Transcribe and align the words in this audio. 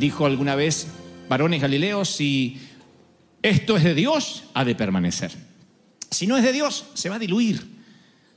dijo 0.00 0.26
alguna 0.26 0.56
vez, 0.56 0.88
varones 1.28 1.60
galileos, 1.60 2.08
si 2.08 2.58
esto 3.42 3.76
es 3.76 3.84
de 3.84 3.94
Dios, 3.94 4.44
ha 4.54 4.64
de 4.64 4.74
permanecer. 4.74 5.30
Si 6.10 6.26
no 6.26 6.36
es 6.36 6.42
de 6.42 6.52
Dios, 6.52 6.86
se 6.94 7.08
va 7.08 7.16
a 7.16 7.20
diluir. 7.20 7.60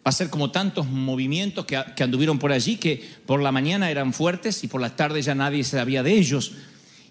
Va 0.06 0.10
a 0.10 0.12
ser 0.12 0.30
como 0.30 0.52
tantos 0.52 0.86
movimientos 0.86 1.66
que, 1.66 1.82
que 1.96 2.04
anduvieron 2.04 2.38
por 2.38 2.52
allí, 2.52 2.76
que 2.76 3.04
por 3.26 3.42
la 3.42 3.52
mañana 3.52 3.90
eran 3.90 4.14
fuertes 4.14 4.64
y 4.64 4.68
por 4.68 4.82
la 4.82 4.96
tarde 4.96 5.22
ya 5.22 5.34
nadie 5.34 5.64
sabía 5.64 6.04
de 6.04 6.14
ellos. 6.14 6.52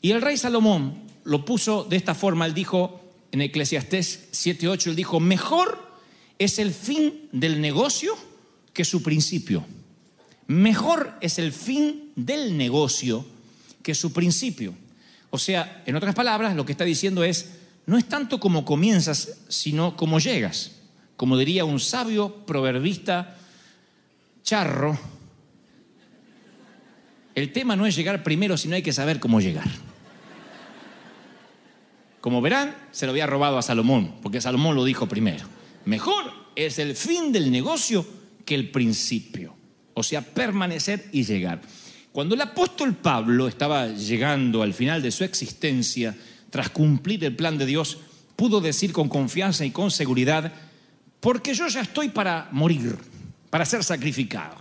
Y 0.02 0.12
el 0.12 0.20
rey 0.20 0.36
Salomón 0.36 1.02
lo 1.24 1.44
puso 1.44 1.84
de 1.84 1.96
esta 1.96 2.14
forma, 2.14 2.46
él 2.46 2.54
dijo 2.54 3.00
en 3.32 3.40
Eclesiastés 3.40 4.28
7.8, 4.32 4.88
él 4.88 4.96
dijo, 4.96 5.18
mejor 5.18 5.96
es 6.38 6.58
el 6.58 6.72
fin 6.72 7.28
del 7.32 7.60
negocio 7.60 8.14
que 8.74 8.84
su 8.84 9.02
principio. 9.02 9.64
Mejor 10.46 11.14
es 11.22 11.38
el 11.38 11.52
fin 11.52 12.12
del 12.14 12.58
negocio 12.58 13.24
que 13.82 13.94
su 13.94 14.12
principio. 14.12 14.74
O 15.30 15.38
sea, 15.38 15.82
en 15.86 15.96
otras 15.96 16.14
palabras, 16.14 16.54
lo 16.54 16.64
que 16.64 16.72
está 16.72 16.84
diciendo 16.84 17.24
es, 17.24 17.52
no 17.86 17.98
es 17.98 18.08
tanto 18.08 18.38
como 18.38 18.64
comienzas, 18.64 19.38
sino 19.48 19.96
como 19.96 20.18
llegas. 20.18 20.72
Como 21.16 21.36
diría 21.36 21.64
un 21.64 21.80
sabio 21.80 22.44
proverbista 22.46 23.36
charro, 24.42 24.98
el 27.34 27.52
tema 27.52 27.76
no 27.76 27.86
es 27.86 27.96
llegar 27.96 28.22
primero, 28.22 28.56
sino 28.56 28.74
hay 28.74 28.82
que 28.82 28.92
saber 28.92 29.20
cómo 29.20 29.40
llegar. 29.40 29.68
Como 32.20 32.40
verán, 32.40 32.76
se 32.92 33.06
lo 33.06 33.12
había 33.12 33.26
robado 33.26 33.58
a 33.58 33.62
Salomón, 33.62 34.16
porque 34.22 34.40
Salomón 34.40 34.76
lo 34.76 34.84
dijo 34.84 35.08
primero. 35.08 35.44
Mejor 35.84 36.32
es 36.54 36.78
el 36.78 36.94
fin 36.94 37.32
del 37.32 37.50
negocio 37.50 38.06
que 38.44 38.54
el 38.54 38.70
principio. 38.70 39.56
O 39.94 40.02
sea, 40.02 40.22
permanecer 40.22 41.08
y 41.12 41.24
llegar. 41.24 41.60
Cuando 42.12 42.34
el 42.34 42.42
apóstol 42.42 42.94
Pablo 42.94 43.48
estaba 43.48 43.88
llegando 43.88 44.62
al 44.62 44.74
final 44.74 45.00
de 45.00 45.10
su 45.10 45.24
existencia, 45.24 46.14
tras 46.50 46.68
cumplir 46.68 47.24
el 47.24 47.34
plan 47.34 47.56
de 47.56 47.64
Dios, 47.64 47.98
pudo 48.36 48.60
decir 48.60 48.92
con 48.92 49.08
confianza 49.08 49.64
y 49.64 49.70
con 49.70 49.90
seguridad, 49.90 50.52
porque 51.20 51.54
yo 51.54 51.66
ya 51.68 51.80
estoy 51.80 52.10
para 52.10 52.50
morir, 52.52 52.98
para 53.48 53.64
ser 53.64 53.82
sacrificado. 53.82 54.56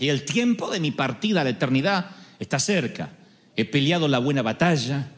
Y 0.00 0.08
el 0.08 0.24
tiempo 0.24 0.68
de 0.68 0.80
mi 0.80 0.90
partida 0.90 1.42
a 1.42 1.44
la 1.44 1.50
eternidad 1.50 2.10
está 2.40 2.58
cerca. 2.58 3.10
He 3.54 3.64
peleado 3.64 4.08
la 4.08 4.18
buena 4.18 4.42
batalla, 4.42 5.12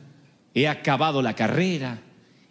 he 0.53 0.69
acabado 0.69 1.23
la 1.23 1.35
carrera, 1.35 2.03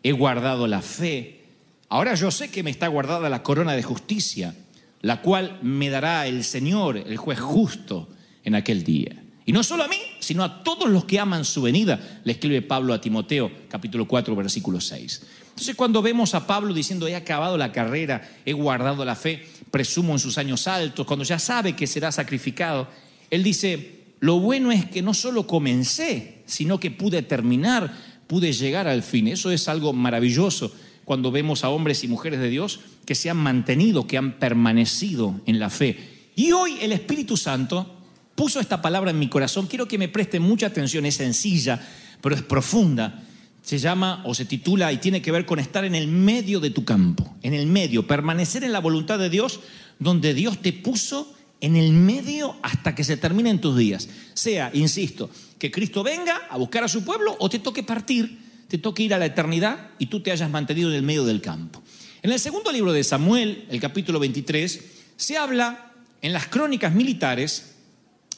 he 0.01 0.13
guardado 0.13 0.65
la 0.65 0.81
fe. 0.81 1.43
Ahora 1.89 2.15
yo 2.15 2.31
sé 2.31 2.49
que 2.49 2.63
me 2.63 2.71
está 2.71 2.87
guardada 2.87 3.29
la 3.29 3.43
corona 3.43 3.73
de 3.73 3.83
justicia, 3.83 4.55
la 5.01 5.21
cual 5.21 5.59
me 5.61 5.91
dará 5.91 6.25
el 6.25 6.43
Señor, 6.43 6.97
el 6.97 7.17
juez 7.17 7.39
justo, 7.39 8.09
en 8.45 8.55
aquel 8.55 8.83
día. 8.83 9.21
Y 9.45 9.51
no 9.51 9.63
solo 9.63 9.83
a 9.83 9.87
mí, 9.87 9.97
sino 10.19 10.43
a 10.43 10.63
todos 10.63 10.89
los 10.89 11.05
que 11.05 11.19
aman 11.19 11.45
su 11.45 11.61
venida, 11.61 12.21
le 12.23 12.31
escribe 12.31 12.61
Pablo 12.61 12.93
a 12.93 13.01
Timoteo, 13.01 13.51
capítulo 13.69 14.07
4, 14.07 14.35
versículo 14.35 14.81
6. 14.81 15.21
Entonces 15.49 15.75
cuando 15.75 16.01
vemos 16.01 16.33
a 16.33 16.47
Pablo 16.47 16.73
diciendo, 16.73 17.07
he 17.07 17.15
acabado 17.15 17.57
la 17.57 17.71
carrera, 17.71 18.27
he 18.45 18.53
guardado 18.53 19.05
la 19.05 19.15
fe, 19.15 19.45
presumo 19.69 20.13
en 20.13 20.19
sus 20.19 20.37
años 20.37 20.67
altos, 20.67 21.05
cuando 21.05 21.23
ya 21.23 21.37
sabe 21.37 21.75
que 21.75 21.85
será 21.85 22.11
sacrificado, 22.11 22.87
él 23.29 23.43
dice, 23.43 24.05
lo 24.19 24.39
bueno 24.39 24.71
es 24.71 24.85
que 24.85 25.01
no 25.01 25.13
solo 25.13 25.45
comencé, 25.45 26.41
sino 26.45 26.79
que 26.79 26.91
pude 26.91 27.21
terminar, 27.21 27.93
pude 28.27 28.51
llegar 28.51 28.87
al 28.87 29.03
fin. 29.03 29.27
Eso 29.27 29.51
es 29.51 29.67
algo 29.67 29.93
maravilloso 29.93 30.73
cuando 31.05 31.31
vemos 31.31 31.63
a 31.63 31.69
hombres 31.69 32.03
y 32.03 32.07
mujeres 32.07 32.39
de 32.39 32.49
Dios 32.49 32.79
que 33.05 33.15
se 33.15 33.29
han 33.29 33.37
mantenido, 33.37 34.07
que 34.07 34.17
han 34.17 34.39
permanecido 34.39 35.39
en 35.45 35.59
la 35.59 35.69
fe. 35.69 36.29
Y 36.35 36.51
hoy 36.51 36.77
el 36.81 36.91
Espíritu 36.91 37.37
Santo 37.37 37.94
puso 38.35 38.59
esta 38.59 38.81
palabra 38.81 39.11
en 39.11 39.19
mi 39.19 39.29
corazón. 39.29 39.67
Quiero 39.67 39.87
que 39.87 39.97
me 39.97 40.09
presten 40.09 40.41
mucha 40.41 40.67
atención, 40.67 41.05
es 41.05 41.15
sencilla, 41.15 41.81
pero 42.21 42.35
es 42.35 42.41
profunda. 42.41 43.23
Se 43.63 43.79
llama 43.79 44.21
o 44.25 44.35
se 44.35 44.45
titula 44.45 44.93
y 44.93 44.97
tiene 44.97 45.21
que 45.21 45.31
ver 45.31 45.45
con 45.45 45.57
estar 45.57 45.85
en 45.85 45.95
el 45.95 46.07
medio 46.07 46.59
de 46.59 46.69
tu 46.69 46.85
campo, 46.85 47.35
en 47.41 47.53
el 47.53 47.65
medio, 47.65 48.05
permanecer 48.05 48.63
en 48.63 48.73
la 48.73 48.79
voluntad 48.79 49.17
de 49.17 49.29
Dios, 49.29 49.61
donde 49.97 50.33
Dios 50.35 50.61
te 50.61 50.71
puso 50.71 51.33
en 51.61 51.75
el 51.75 51.93
medio 51.93 52.57
hasta 52.61 52.93
que 52.93 53.03
se 53.03 53.17
terminen 53.17 53.59
tus 53.59 53.75
días. 53.75 54.07
Sea, 54.35 54.69
insisto, 54.73 55.31
que 55.57 55.71
Cristo 55.71 56.03
venga 56.03 56.41
a 56.49 56.57
buscar 56.57 56.83
a 56.83 56.87
su 56.87 57.03
pueblo 57.03 57.35
o 57.39 57.49
te 57.49 57.57
toque 57.57 57.81
partir, 57.81 58.39
te 58.67 58.77
toque 58.77 59.03
ir 59.03 59.13
a 59.15 59.17
la 59.17 59.25
eternidad 59.25 59.91
y 59.97 60.07
tú 60.07 60.19
te 60.19 60.31
hayas 60.31 60.49
mantenido 60.51 60.89
en 60.89 60.95
el 60.95 61.01
medio 61.01 61.25
del 61.25 61.41
campo. 61.41 61.81
En 62.21 62.31
el 62.31 62.39
segundo 62.39 62.71
libro 62.71 62.91
de 62.91 63.03
Samuel, 63.03 63.65
el 63.69 63.79
capítulo 63.79 64.19
23, 64.19 64.83
se 65.15 65.37
habla 65.37 65.91
en 66.21 66.33
las 66.33 66.47
crónicas 66.47 66.93
militares 66.93 67.74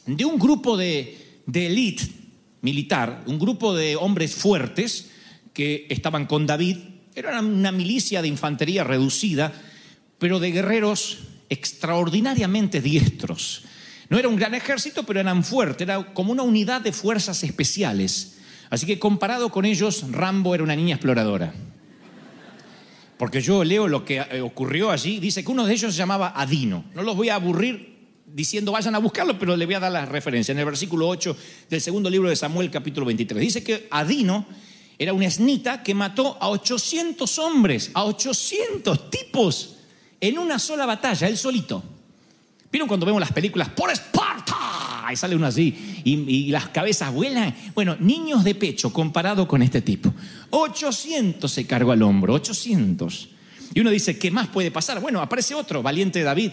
de 0.07 0.25
un 0.25 0.39
grupo 0.39 0.77
de, 0.77 1.41
de 1.45 1.67
élite 1.67 2.03
militar, 2.61 3.23
un 3.27 3.37
grupo 3.37 3.75
de 3.75 3.95
hombres 3.95 4.33
fuertes 4.35 5.11
que 5.53 5.85
estaban 5.89 6.25
con 6.25 6.45
David. 6.47 6.77
Era 7.13 7.39
una 7.39 7.71
milicia 7.71 8.21
de 8.21 8.27
infantería 8.27 8.83
reducida, 8.83 9.53
pero 10.17 10.39
de 10.39 10.51
guerreros 10.51 11.19
extraordinariamente 11.49 12.81
diestros. 12.81 13.63
No 14.09 14.17
era 14.17 14.29
un 14.29 14.37
gran 14.37 14.53
ejército, 14.53 15.03
pero 15.03 15.19
eran 15.19 15.43
fuertes, 15.43 15.87
era 15.87 16.13
como 16.13 16.31
una 16.31 16.43
unidad 16.43 16.81
de 16.81 16.93
fuerzas 16.93 17.43
especiales. 17.43 18.37
Así 18.69 18.85
que 18.85 18.99
comparado 18.99 19.49
con 19.49 19.65
ellos, 19.65 20.05
Rambo 20.11 20.55
era 20.55 20.63
una 20.63 20.75
niña 20.75 20.95
exploradora. 20.95 21.53
Porque 23.17 23.41
yo 23.41 23.63
leo 23.63 23.87
lo 23.87 24.05
que 24.05 24.17
eh, 24.17 24.41
ocurrió 24.41 24.91
allí, 24.91 25.19
dice 25.19 25.43
que 25.43 25.51
uno 25.51 25.65
de 25.65 25.73
ellos 25.73 25.93
se 25.93 25.97
llamaba 25.97 26.33
Adino. 26.35 26.85
No 26.93 27.01
los 27.01 27.15
voy 27.15 27.29
a 27.29 27.35
aburrir 27.35 27.96
diciendo 28.27 28.71
vayan 28.71 28.93
a 28.95 28.99
buscarlo, 28.99 29.39
pero 29.39 29.55
le 29.55 29.65
voy 29.65 29.75
a 29.75 29.79
dar 29.79 29.91
la 29.91 30.05
referencia. 30.05 30.51
En 30.51 30.59
el 30.59 30.65
versículo 30.65 31.07
8 31.07 31.35
del 31.69 31.81
segundo 31.81 32.09
libro 32.09 32.29
de 32.29 32.35
Samuel, 32.35 32.69
capítulo 32.69 33.05
23, 33.05 33.41
dice 33.41 33.63
que 33.63 33.87
Adino 33.89 34.45
era 34.99 35.13
un 35.13 35.23
esnita 35.23 35.83
que 35.83 35.93
mató 35.93 36.37
a 36.39 36.49
800 36.49 37.39
hombres, 37.39 37.91
a 37.93 38.05
800 38.05 39.09
tipos 39.09 39.75
en 40.19 40.37
una 40.37 40.59
sola 40.59 40.85
batalla, 40.85 41.27
él 41.27 41.37
solito. 41.37 41.83
¿Vieron 42.71 42.87
cuando 42.87 43.05
vemos 43.05 43.21
las 43.21 43.31
películas 43.31 43.69
por 43.69 43.91
Esparta? 43.91 44.55
Y 45.11 45.15
sale 45.15 45.37
uno 45.37 45.47
así 45.47 46.01
y, 46.03 46.15
y, 46.29 46.49
las 46.49 46.67
cabezas 46.67 47.13
vuelan. 47.13 47.55
Bueno, 47.73 47.95
niños 47.97 48.43
de 48.43 48.55
pecho 48.55 48.91
comparado 48.91 49.47
con 49.47 49.61
este 49.61 49.81
tipo. 49.81 50.13
800 50.49 51.49
se 51.49 51.65
cargó 51.65 51.93
al 51.93 52.01
hombro, 52.01 52.33
800. 52.33 53.29
Y 53.73 53.79
uno 53.79 53.89
dice, 53.89 54.19
¿qué 54.19 54.31
más 54.31 54.47
puede 54.49 54.69
pasar? 54.69 54.99
Bueno, 54.99 55.21
aparece 55.21 55.55
otro, 55.55 55.81
valiente 55.81 56.23
David, 56.23 56.51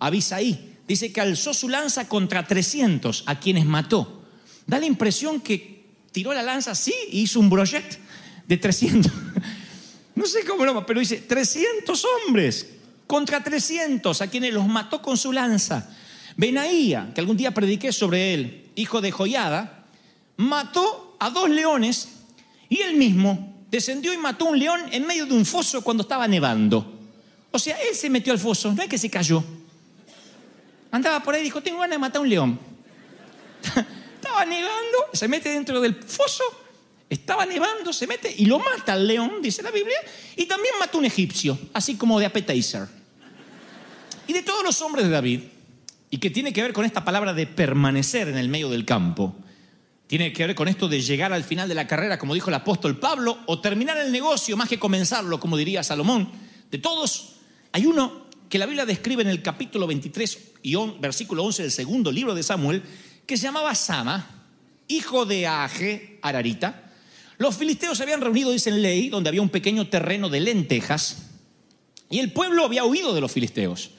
Abisaí. 0.00 0.73
Dice 0.86 1.12
que 1.12 1.20
alzó 1.20 1.54
su 1.54 1.68
lanza 1.68 2.08
contra 2.08 2.46
300 2.46 3.24
a 3.26 3.38
quienes 3.40 3.64
mató. 3.64 4.22
Da 4.66 4.78
la 4.78 4.86
impresión 4.86 5.40
que 5.40 5.84
tiró 6.12 6.32
la 6.32 6.42
lanza 6.42 6.72
así 6.72 6.94
y 7.10 7.22
hizo 7.22 7.40
un 7.40 7.50
brochet 7.50 7.98
de 8.46 8.56
300. 8.56 9.12
No 10.16 10.26
sé 10.26 10.44
cómo 10.44 10.64
lo, 10.64 10.86
pero 10.86 11.00
dice 11.00 11.16
300 11.16 12.04
hombres 12.04 12.68
contra 13.08 13.42
300 13.42 14.20
a 14.20 14.28
quienes 14.28 14.54
los 14.54 14.66
mató 14.68 15.02
con 15.02 15.16
su 15.16 15.32
lanza. 15.32 15.90
Benaía, 16.36 17.10
que 17.12 17.20
algún 17.20 17.36
día 17.36 17.52
prediqué 17.52 17.92
sobre 17.92 18.32
él, 18.32 18.70
hijo 18.76 19.00
de 19.00 19.10
Joyada, 19.10 19.86
mató 20.36 21.16
a 21.18 21.30
dos 21.30 21.50
leones 21.50 22.08
y 22.68 22.80
él 22.82 22.96
mismo 22.96 23.54
descendió 23.70 24.12
y 24.12 24.18
mató 24.18 24.44
un 24.44 24.58
león 24.58 24.80
en 24.92 25.06
medio 25.06 25.26
de 25.26 25.34
un 25.34 25.44
foso 25.44 25.82
cuando 25.82 26.02
estaba 26.02 26.28
nevando. 26.28 26.92
O 27.50 27.58
sea, 27.58 27.76
él 27.80 27.96
se 27.96 28.10
metió 28.10 28.32
al 28.32 28.38
foso, 28.38 28.72
no 28.72 28.82
es 28.82 28.88
que 28.88 28.98
se 28.98 29.10
cayó. 29.10 29.42
Andaba 30.94 31.24
por 31.24 31.34
ahí 31.34 31.40
y 31.40 31.44
dijo, 31.44 31.60
tengo 31.60 31.80
ganas 31.80 31.96
de 31.96 31.98
matar 31.98 32.22
un 32.22 32.28
león. 32.28 32.56
Estaba 34.14 34.44
nevando, 34.44 34.98
se 35.12 35.26
mete 35.26 35.48
dentro 35.48 35.80
del 35.80 35.96
foso, 35.96 36.44
estaba 37.10 37.44
nevando, 37.44 37.92
se 37.92 38.06
mete 38.06 38.32
y 38.38 38.46
lo 38.46 38.60
mata 38.60 38.92
al 38.92 39.06
león, 39.06 39.42
dice 39.42 39.62
la 39.62 39.72
Biblia, 39.72 39.96
y 40.36 40.46
también 40.46 40.72
mató 40.78 40.98
un 40.98 41.04
egipcio, 41.04 41.58
así 41.72 41.96
como 41.96 42.18
de 42.18 42.26
appetizer. 42.26 42.86
Y 44.28 44.32
de 44.32 44.42
todos 44.42 44.64
los 44.64 44.80
hombres 44.82 45.04
de 45.04 45.10
David, 45.10 45.40
y 46.10 46.18
que 46.18 46.30
tiene 46.30 46.52
que 46.52 46.62
ver 46.62 46.72
con 46.72 46.84
esta 46.84 47.04
palabra 47.04 47.34
de 47.34 47.46
permanecer 47.46 48.28
en 48.28 48.38
el 48.38 48.48
medio 48.48 48.70
del 48.70 48.84
campo, 48.84 49.34
tiene 50.06 50.32
que 50.32 50.46
ver 50.46 50.54
con 50.54 50.68
esto 50.68 50.88
de 50.88 51.00
llegar 51.00 51.32
al 51.32 51.44
final 51.44 51.68
de 51.68 51.74
la 51.74 51.88
carrera, 51.88 52.18
como 52.18 52.34
dijo 52.34 52.50
el 52.50 52.54
apóstol 52.54 52.98
Pablo, 52.98 53.40
o 53.46 53.60
terminar 53.60 53.98
el 53.98 54.10
negocio 54.10 54.56
más 54.56 54.68
que 54.68 54.78
comenzarlo, 54.78 55.38
como 55.38 55.56
diría 55.56 55.82
Salomón. 55.82 56.30
De 56.70 56.78
todos, 56.78 57.34
hay 57.72 57.84
uno 57.84 58.23
que 58.54 58.58
la 58.60 58.66
Biblia 58.66 58.86
describe 58.86 59.20
en 59.20 59.30
el 59.30 59.42
capítulo 59.42 59.84
23 59.88 60.38
y 60.62 60.76
versículo 61.00 61.42
11 61.42 61.62
del 61.62 61.72
segundo 61.72 62.12
libro 62.12 62.36
de 62.36 62.44
Samuel, 62.44 62.84
que 63.26 63.36
se 63.36 63.42
llamaba 63.42 63.74
Sama, 63.74 64.46
hijo 64.86 65.26
de 65.26 65.48
Age, 65.48 66.20
Ararita. 66.22 66.92
Los 67.38 67.56
filisteos 67.56 67.96
se 67.96 68.04
habían 68.04 68.20
reunido, 68.20 68.52
dice 68.52 68.70
en 68.70 68.80
ley, 68.80 69.08
donde 69.08 69.28
había 69.28 69.42
un 69.42 69.48
pequeño 69.48 69.88
terreno 69.88 70.28
de 70.28 70.38
lentejas, 70.38 71.30
y 72.08 72.20
el 72.20 72.30
pueblo 72.30 72.64
había 72.64 72.84
huido 72.84 73.12
de 73.12 73.20
los 73.20 73.32
filisteos. 73.32 73.90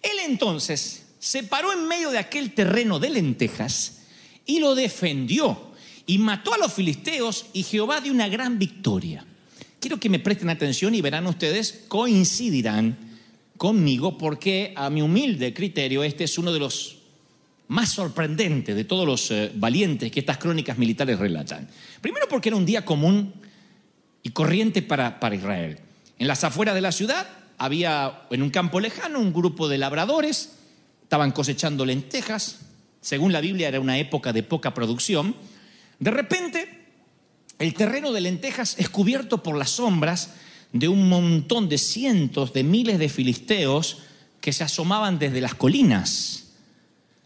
Él 0.00 0.18
entonces 0.26 1.06
se 1.18 1.42
paró 1.42 1.72
en 1.72 1.88
medio 1.88 2.12
de 2.12 2.18
aquel 2.18 2.54
terreno 2.54 3.00
de 3.00 3.10
lentejas 3.10 4.02
y 4.46 4.60
lo 4.60 4.76
defendió 4.76 5.72
y 6.06 6.18
mató 6.18 6.54
a 6.54 6.58
los 6.58 6.72
filisteos 6.72 7.46
y 7.52 7.64
Jehová 7.64 8.00
dio 8.00 8.12
una 8.12 8.28
gran 8.28 8.60
victoria. 8.60 9.26
Quiero 9.80 9.98
que 9.98 10.08
me 10.08 10.20
presten 10.20 10.50
atención 10.50 10.94
y 10.94 11.00
verán 11.00 11.26
ustedes, 11.26 11.86
coincidirán 11.88 13.07
conmigo 13.58 14.16
porque 14.16 14.72
a 14.74 14.88
mi 14.88 15.02
humilde 15.02 15.52
criterio 15.52 16.02
este 16.02 16.24
es 16.24 16.38
uno 16.38 16.52
de 16.52 16.60
los 16.60 16.96
más 17.66 17.90
sorprendentes 17.90 18.74
de 18.74 18.84
todos 18.84 19.06
los 19.06 19.30
eh, 19.30 19.52
valientes 19.54 20.10
que 20.10 20.20
estas 20.20 20.38
crónicas 20.38 20.78
militares 20.78 21.18
relatan. 21.18 21.68
Primero 22.00 22.26
porque 22.28 22.48
era 22.48 22.56
un 22.56 22.64
día 22.64 22.84
común 22.84 23.34
y 24.22 24.30
corriente 24.30 24.80
para, 24.80 25.20
para 25.20 25.34
Israel. 25.34 25.78
En 26.18 26.28
las 26.28 26.44
afueras 26.44 26.74
de 26.74 26.80
la 26.80 26.92
ciudad 26.92 27.28
había 27.58 28.22
en 28.30 28.42
un 28.42 28.50
campo 28.50 28.80
lejano 28.80 29.18
un 29.18 29.32
grupo 29.32 29.68
de 29.68 29.76
labradores, 29.76 30.56
estaban 31.02 31.32
cosechando 31.32 31.84
lentejas, 31.84 32.60
según 33.00 33.32
la 33.32 33.40
Biblia 33.40 33.68
era 33.68 33.80
una 33.80 33.98
época 33.98 34.32
de 34.32 34.42
poca 34.42 34.72
producción. 34.72 35.34
De 35.98 36.10
repente, 36.10 36.86
el 37.58 37.74
terreno 37.74 38.12
de 38.12 38.20
lentejas 38.20 38.76
es 38.78 38.88
cubierto 38.88 39.42
por 39.42 39.56
las 39.56 39.70
sombras 39.70 40.34
de 40.72 40.88
un 40.88 41.08
montón 41.08 41.68
de 41.68 41.78
cientos 41.78 42.52
de 42.52 42.62
miles 42.62 42.98
de 42.98 43.08
filisteos 43.08 43.98
que 44.40 44.52
se 44.52 44.64
asomaban 44.64 45.18
desde 45.18 45.40
las 45.40 45.54
colinas. 45.54 46.44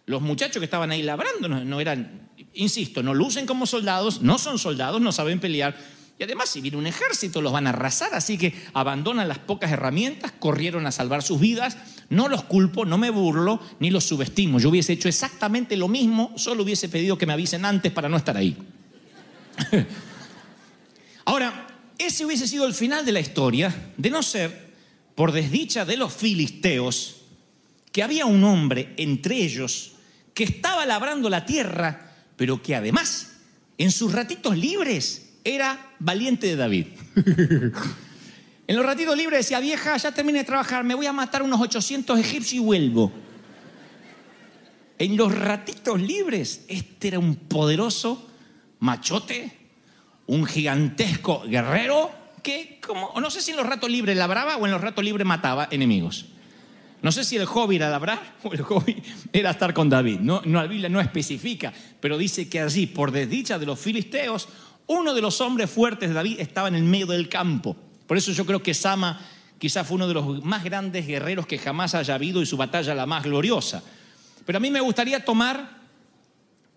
Los 0.07 0.23
muchachos 0.23 0.59
que 0.59 0.65
estaban 0.65 0.91
ahí 0.91 1.03
labrando 1.03 1.49
no, 1.49 1.81
eran, 1.81 2.29
insisto, 2.55 3.03
no 3.03 3.15
lucen 3.15 3.47
como 3.47 3.67
soldados, 3.67 4.23
no 4.23 4.39
son 4.39 4.59
soldados, 4.59 5.01
no 5.01 5.13
saben 5.13 5.41
pelear. 5.41 5.77
Y 6.19 6.25
además, 6.25 6.51
si 6.51 6.61
viene 6.61 6.77
un 6.77 6.87
ejército, 6.87 7.41
los 7.41 7.53
van 7.53 7.67
a 7.67 7.71
arrasar, 7.71 8.15
así 8.15 8.39
que 8.39 8.55
abandonan 8.75 9.29
las 9.29 9.39
pocas 9.39 9.73
herramientas, 9.73 10.33
corrieron 10.39 10.87
a 10.87 10.93
salvar 10.93 11.23
sus 11.23 11.41
vidas. 11.41 11.77
No 12.11 12.29
los 12.29 12.45
culpo, 12.45 12.85
no 12.85 12.99
me 12.99 13.11
burlo, 13.11 13.61
ni 13.81 13.91
los 13.91 14.05
subestimo. 14.05 14.61
Yo 14.61 14.69
hubiese 14.69 14.93
hecho 14.93 15.09
exactamente 15.09 15.77
lo 15.77 15.89
mismo, 15.89 16.33
solo 16.37 16.63
hubiese 16.63 16.89
pedido 16.89 17.19
que 17.19 17.27
me 17.27 17.33
avisen 17.33 17.65
antes 17.65 17.91
para 17.91 18.09
no 18.09 18.17
estar 18.17 18.37
ahí. 18.37 18.57
Ahora, 21.25 21.62
ese 22.13 22.27
hubiese 22.27 22.47
sido 22.47 22.67
el 22.67 22.75
final 22.75 23.07
de 23.07 23.13
la 23.13 23.21
historia, 23.21 23.75
de 23.97 24.11
no 24.11 24.23
ser 24.23 24.75
por 25.15 25.33
desdicha 25.33 25.87
de 25.87 25.97
los 25.97 26.13
filisteos, 26.13 27.23
que 27.91 28.03
había 28.03 28.27
un 28.27 28.45
hombre 28.45 28.93
entre 28.99 29.37
ellos 29.37 29.93
que 30.35 30.45
estaba 30.45 30.85
labrando 30.85 31.31
la 31.31 31.47
tierra, 31.47 32.13
pero 32.37 32.63
que 32.63 32.75
además, 32.75 33.39
en 33.79 33.91
sus 33.91 34.13
ratitos 34.13 34.59
libres, 34.59 35.31
era 35.43 35.95
valiente 36.01 36.49
de 36.49 36.57
David. 36.57 36.87
en 38.67 38.77
los 38.77 38.85
ratitos 38.85 39.17
libres 39.17 39.47
decía, 39.47 39.61
vieja, 39.61 39.97
ya 39.97 40.13
terminé 40.13 40.41
de 40.41 40.45
trabajar, 40.45 40.85
me 40.85 40.95
voy 40.95 41.07
a 41.07 41.15
matar 41.15 41.43
unos 41.43 41.63
800 41.63 42.19
egipcios 42.19 42.53
y 42.53 42.59
vuelvo. 42.59 43.11
En 44.99 45.17
los 45.17 45.35
ratitos 45.35 45.99
libres, 45.99 46.67
este 46.69 47.09
era 47.09 47.19
un 47.19 47.37
poderoso 47.37 48.29
machote, 48.81 49.62
un 50.27 50.47
gigantesco 50.47 51.43
guerrero 51.47 52.11
que, 52.43 52.81
como, 52.85 53.13
no 53.21 53.31
sé 53.31 53.41
si 53.41 53.53
en 53.53 53.57
los 53.57 53.67
ratos 53.67 53.91
libres 53.91 54.17
labraba 54.17 54.57
o 54.57 54.67
en 54.67 54.73
los 54.73 54.81
ratos 54.81 55.05
libres 55.05 55.27
mataba 55.27 55.69
enemigos. 55.71 56.27
No 57.03 57.11
sé 57.11 57.25
si 57.25 57.37
el 57.37 57.47
hobby 57.47 57.77
era 57.77 57.91
labrar 57.91 58.37
o 58.45 58.53
el 58.53 58.63
hobby 58.63 59.03
era 59.33 59.51
estar 59.51 59.75
con 59.75 59.89
David. 59.89 60.21
No, 60.21 60.41
no, 60.45 60.61
la 60.61 60.69
Biblia 60.69 60.89
no 60.89 61.01
especifica, 61.01 61.73
pero 62.01 62.17
dice 62.17 62.49
que 62.49 62.61
allí, 62.61 62.87
por 62.87 63.11
desdicha 63.11 63.59
de 63.59 63.67
los 63.67 63.79
filisteos, 63.79 64.49
uno 64.87 65.15
de 65.15 65.21
los 65.21 65.41
hombres 65.41 65.71
fuertes 65.71 66.09
de 66.09 66.15
David 66.15 66.41
estaba 66.41 66.69
en 66.69 66.77
el 66.77 66.85
medio 66.85 67.07
del 67.07 67.29
campo. 67.29 67.77
Por 68.07 68.17
eso 68.17 68.33
yo 68.33 68.47
creo 68.47 68.63
que 68.63 68.75
Sama 68.75 69.21
quizás 69.59 69.87
fue 69.87 69.97
uno 69.97 70.09
de 70.09 70.15
los 70.15 70.45
más 70.45 70.65
grandes 70.65 71.07
guerreros 71.07 71.47
que 71.47 71.59
jamás 71.59 71.95
haya 71.95 72.15
habido 72.15 72.43
y 72.43 72.47
su 72.47 72.57
batalla 72.57 72.95
la 72.95 73.07
más 73.07 73.25
gloriosa. 73.25 73.83
Pero 74.45 74.59
a 74.59 74.61
mí 74.61 74.71
me 74.71 74.81
gustaría 74.81 75.25
tomar 75.25 75.83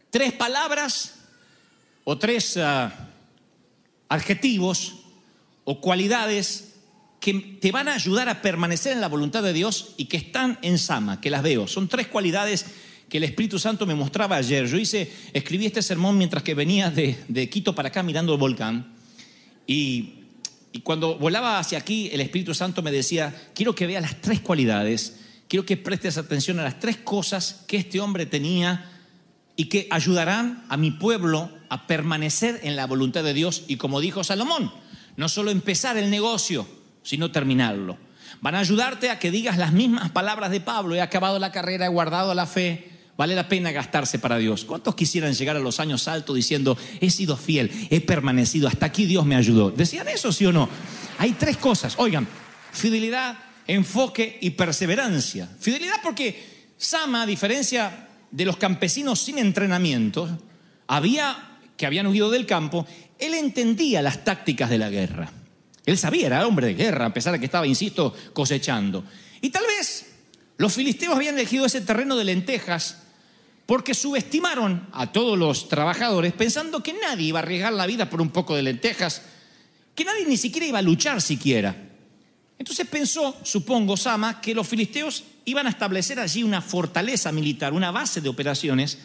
tres 0.09 0.33
palabras 0.33 1.15
o 2.03 2.17
tres 2.17 2.57
uh, 2.57 2.89
adjetivos 4.09 5.05
o 5.63 5.81
cualidades 5.81 6.75
que 7.19 7.33
te 7.33 7.71
van 7.71 7.87
a 7.87 7.95
ayudar 7.95 8.29
a 8.29 8.41
permanecer 8.41 8.93
en 8.93 9.01
la 9.01 9.07
voluntad 9.07 9.41
de 9.41 9.53
Dios 9.53 9.95
y 9.97 10.05
que 10.05 10.17
están 10.17 10.59
en 10.61 10.77
Sama, 10.77 11.21
que 11.21 11.31
las 11.31 11.41
veo. 11.41 11.67
Son 11.67 11.87
tres 11.87 12.07
cualidades 12.07 12.67
que 13.09 13.17
el 13.17 13.23
Espíritu 13.23 13.57
Santo 13.57 13.85
me 13.85 13.95
mostraba 13.95 14.35
ayer. 14.35 14.67
Yo 14.67 14.77
hice, 14.77 15.11
escribí 15.33 15.65
este 15.65 15.81
sermón 15.81 16.17
mientras 16.17 16.43
que 16.43 16.53
venía 16.53 16.91
de, 16.91 17.17
de 17.27 17.49
Quito 17.49 17.73
para 17.73 17.89
acá 17.89 18.03
mirando 18.03 18.33
el 18.33 18.39
volcán. 18.39 18.93
Y, 19.65 20.13
y, 20.71 20.81
cuando 20.81 21.17
volaba 21.17 21.57
hacia 21.57 21.79
aquí, 21.79 22.09
el 22.11 22.21
Espíritu 22.21 22.53
Santo 22.53 22.83
me 22.83 22.91
decía, 22.91 23.33
quiero 23.55 23.73
que 23.73 23.87
veas 23.87 24.03
las 24.03 24.21
tres 24.21 24.41
cualidades, 24.41 25.21
quiero 25.47 25.65
que 25.65 25.77
prestes 25.77 26.17
atención 26.17 26.59
a 26.59 26.63
las 26.63 26.79
tres 26.79 26.97
cosas 26.97 27.63
que 27.67 27.77
este 27.77 27.99
hombre 27.99 28.27
tenía 28.27 28.91
y 29.55 29.65
que 29.65 29.87
ayudarán 29.89 30.65
a 30.69 30.77
mi 30.77 30.91
pueblo 30.91 31.49
a 31.69 31.87
permanecer 31.87 32.59
en 32.63 32.75
la 32.75 32.87
voluntad 32.87 33.23
de 33.23 33.33
Dios. 33.33 33.63
Y 33.67 33.77
como 33.77 33.99
dijo 33.99 34.23
Salomón, 34.23 34.71
no 35.17 35.29
solo 35.29 35.51
empezar 35.51 35.97
el 35.97 36.09
negocio, 36.09 36.67
sino 37.03 37.31
terminarlo. 37.31 37.97
Van 38.41 38.55
a 38.55 38.59
ayudarte 38.59 39.09
a 39.09 39.19
que 39.19 39.31
digas 39.31 39.57
las 39.57 39.71
mismas 39.71 40.11
palabras 40.11 40.51
de 40.51 40.61
Pablo, 40.61 40.95
he 40.95 41.01
acabado 41.01 41.39
la 41.39 41.51
carrera, 41.51 41.85
he 41.85 41.89
guardado 41.89 42.33
la 42.33 42.45
fe, 42.45 42.89
vale 43.17 43.35
la 43.35 43.47
pena 43.47 43.71
gastarse 43.71 44.19
para 44.19 44.37
Dios. 44.37 44.65
¿Cuántos 44.65 44.95
quisieran 44.95 45.33
llegar 45.33 45.55
a 45.55 45.59
los 45.59 45.79
años 45.79 46.07
altos 46.07 46.35
diciendo, 46.35 46.77
he 46.99 47.09
sido 47.09 47.37
fiel, 47.37 47.71
he 47.89 48.01
permanecido, 48.01 48.67
hasta 48.67 48.87
aquí 48.87 49.05
Dios 49.05 49.25
me 49.25 49.35
ayudó? 49.35 49.71
¿Decían 49.71 50.07
eso, 50.07 50.31
sí 50.31 50.45
o 50.45 50.51
no? 50.51 50.69
Hay 51.17 51.31
tres 51.31 51.57
cosas, 51.57 51.95
oigan, 51.97 52.27
fidelidad, 52.71 53.37
enfoque 53.67 54.37
y 54.41 54.51
perseverancia. 54.51 55.49
Fidelidad 55.59 55.97
porque 56.03 56.55
Sama, 56.77 57.23
a 57.23 57.25
diferencia 57.25 58.09
de 58.31 58.45
los 58.45 58.57
campesinos 58.57 59.19
sin 59.21 59.37
entrenamiento, 59.37 60.27
había, 60.87 61.54
que 61.77 61.85
habían 61.85 62.07
huido 62.07 62.29
del 62.29 62.45
campo, 62.45 62.85
él 63.19 63.33
entendía 63.33 64.01
las 64.01 64.23
tácticas 64.23 64.69
de 64.69 64.77
la 64.77 64.89
guerra. 64.89 65.31
Él 65.85 65.97
sabía, 65.97 66.27
era 66.27 66.47
hombre 66.47 66.67
de 66.67 66.73
guerra, 66.73 67.05
a 67.05 67.13
pesar 67.13 67.33
de 67.33 67.39
que 67.39 67.45
estaba, 67.45 67.67
insisto, 67.67 68.13
cosechando. 68.33 69.03
Y 69.41 69.49
tal 69.49 69.63
vez 69.65 70.07
los 70.57 70.73
filisteos 70.73 71.15
habían 71.15 71.35
elegido 71.35 71.65
ese 71.65 71.81
terreno 71.81 72.15
de 72.15 72.23
lentejas 72.23 73.03
porque 73.65 73.93
subestimaron 73.93 74.87
a 74.91 75.11
todos 75.11 75.37
los 75.37 75.69
trabajadores 75.69 76.33
pensando 76.33 76.83
que 76.83 76.93
nadie 76.93 77.27
iba 77.27 77.39
a 77.39 77.43
arriesgar 77.43 77.73
la 77.73 77.87
vida 77.87 78.09
por 78.09 78.21
un 78.21 78.29
poco 78.29 78.55
de 78.55 78.63
lentejas, 78.63 79.23
que 79.95 80.05
nadie 80.05 80.25
ni 80.25 80.37
siquiera 80.37 80.67
iba 80.67 80.79
a 80.79 80.83
luchar 80.83 81.21
siquiera. 81.21 81.75
Entonces 82.57 82.87
pensó, 82.87 83.35
supongo, 83.43 83.97
Sama, 83.97 84.39
que 84.39 84.55
los 84.55 84.67
filisteos 84.67 85.23
iban 85.45 85.67
a 85.67 85.71
establecer 85.71 86.19
allí 86.19 86.43
una 86.43 86.61
fortaleza 86.61 87.31
militar, 87.31 87.73
una 87.73 87.91
base 87.91 88.21
de 88.21 88.29
operaciones, 88.29 88.97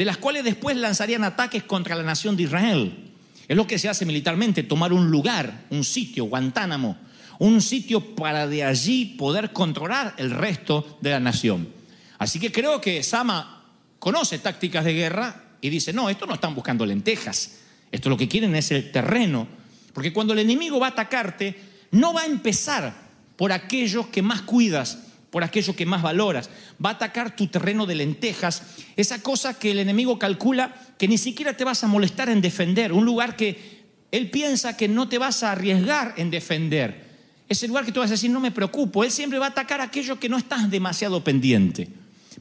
de 0.00 0.06
las 0.06 0.16
cuales 0.16 0.44
después 0.44 0.78
lanzarían 0.78 1.24
ataques 1.24 1.64
contra 1.64 1.94
la 1.94 2.02
nación 2.02 2.34
de 2.34 2.44
Israel. 2.44 3.12
Es 3.46 3.54
lo 3.54 3.66
que 3.66 3.78
se 3.78 3.86
hace 3.86 4.06
militarmente, 4.06 4.62
tomar 4.62 4.94
un 4.94 5.10
lugar, 5.10 5.66
un 5.68 5.84
sitio, 5.84 6.24
Guantánamo, 6.24 6.96
un 7.38 7.60
sitio 7.60 8.16
para 8.16 8.46
de 8.46 8.64
allí 8.64 9.04
poder 9.18 9.52
controlar 9.52 10.14
el 10.16 10.30
resto 10.30 10.96
de 11.02 11.10
la 11.10 11.20
nación. 11.20 11.68
Así 12.16 12.40
que 12.40 12.50
creo 12.50 12.80
que 12.80 13.02
Sama 13.02 13.66
conoce 13.98 14.38
tácticas 14.38 14.86
de 14.86 14.94
guerra 14.94 15.44
y 15.60 15.68
dice, 15.68 15.92
no, 15.92 16.08
esto 16.08 16.24
no 16.24 16.32
están 16.32 16.54
buscando 16.54 16.86
lentejas, 16.86 17.58
esto 17.92 18.08
lo 18.08 18.16
que 18.16 18.26
quieren 18.26 18.56
es 18.56 18.70
el 18.70 18.90
terreno, 18.90 19.48
porque 19.92 20.14
cuando 20.14 20.32
el 20.32 20.38
enemigo 20.38 20.80
va 20.80 20.86
a 20.86 20.90
atacarte, 20.92 21.60
no 21.90 22.14
va 22.14 22.22
a 22.22 22.26
empezar 22.26 22.94
por 23.36 23.52
aquellos 23.52 24.06
que 24.06 24.22
más 24.22 24.40
cuidas, 24.40 25.09
por 25.30 25.44
aquello 25.44 25.76
que 25.76 25.86
más 25.86 26.02
valoras. 26.02 26.50
Va 26.84 26.90
a 26.90 26.94
atacar 26.94 27.36
tu 27.36 27.46
terreno 27.46 27.86
de 27.86 27.94
lentejas, 27.94 28.62
esa 28.96 29.22
cosa 29.22 29.58
que 29.58 29.70
el 29.70 29.78
enemigo 29.78 30.18
calcula 30.18 30.74
que 30.98 31.08
ni 31.08 31.18
siquiera 31.18 31.56
te 31.56 31.64
vas 31.64 31.82
a 31.84 31.88
molestar 31.88 32.28
en 32.28 32.40
defender, 32.40 32.92
un 32.92 33.04
lugar 33.04 33.36
que 33.36 33.80
Él 34.10 34.30
piensa 34.30 34.76
que 34.76 34.88
no 34.88 35.08
te 35.08 35.18
vas 35.18 35.42
a 35.42 35.52
arriesgar 35.52 36.14
en 36.16 36.30
defender. 36.30 37.10
Ese 37.48 37.66
lugar 37.66 37.84
que 37.84 37.92
tú 37.92 38.00
vas 38.00 38.10
a 38.10 38.14
decir, 38.14 38.30
no 38.30 38.38
me 38.38 38.52
preocupo. 38.52 39.02
Él 39.02 39.10
siempre 39.10 39.38
va 39.40 39.46
a 39.46 39.48
atacar 39.48 39.80
aquello 39.80 40.20
que 40.20 40.28
no 40.28 40.36
estás 40.36 40.70
demasiado 40.70 41.24
pendiente. 41.24 41.88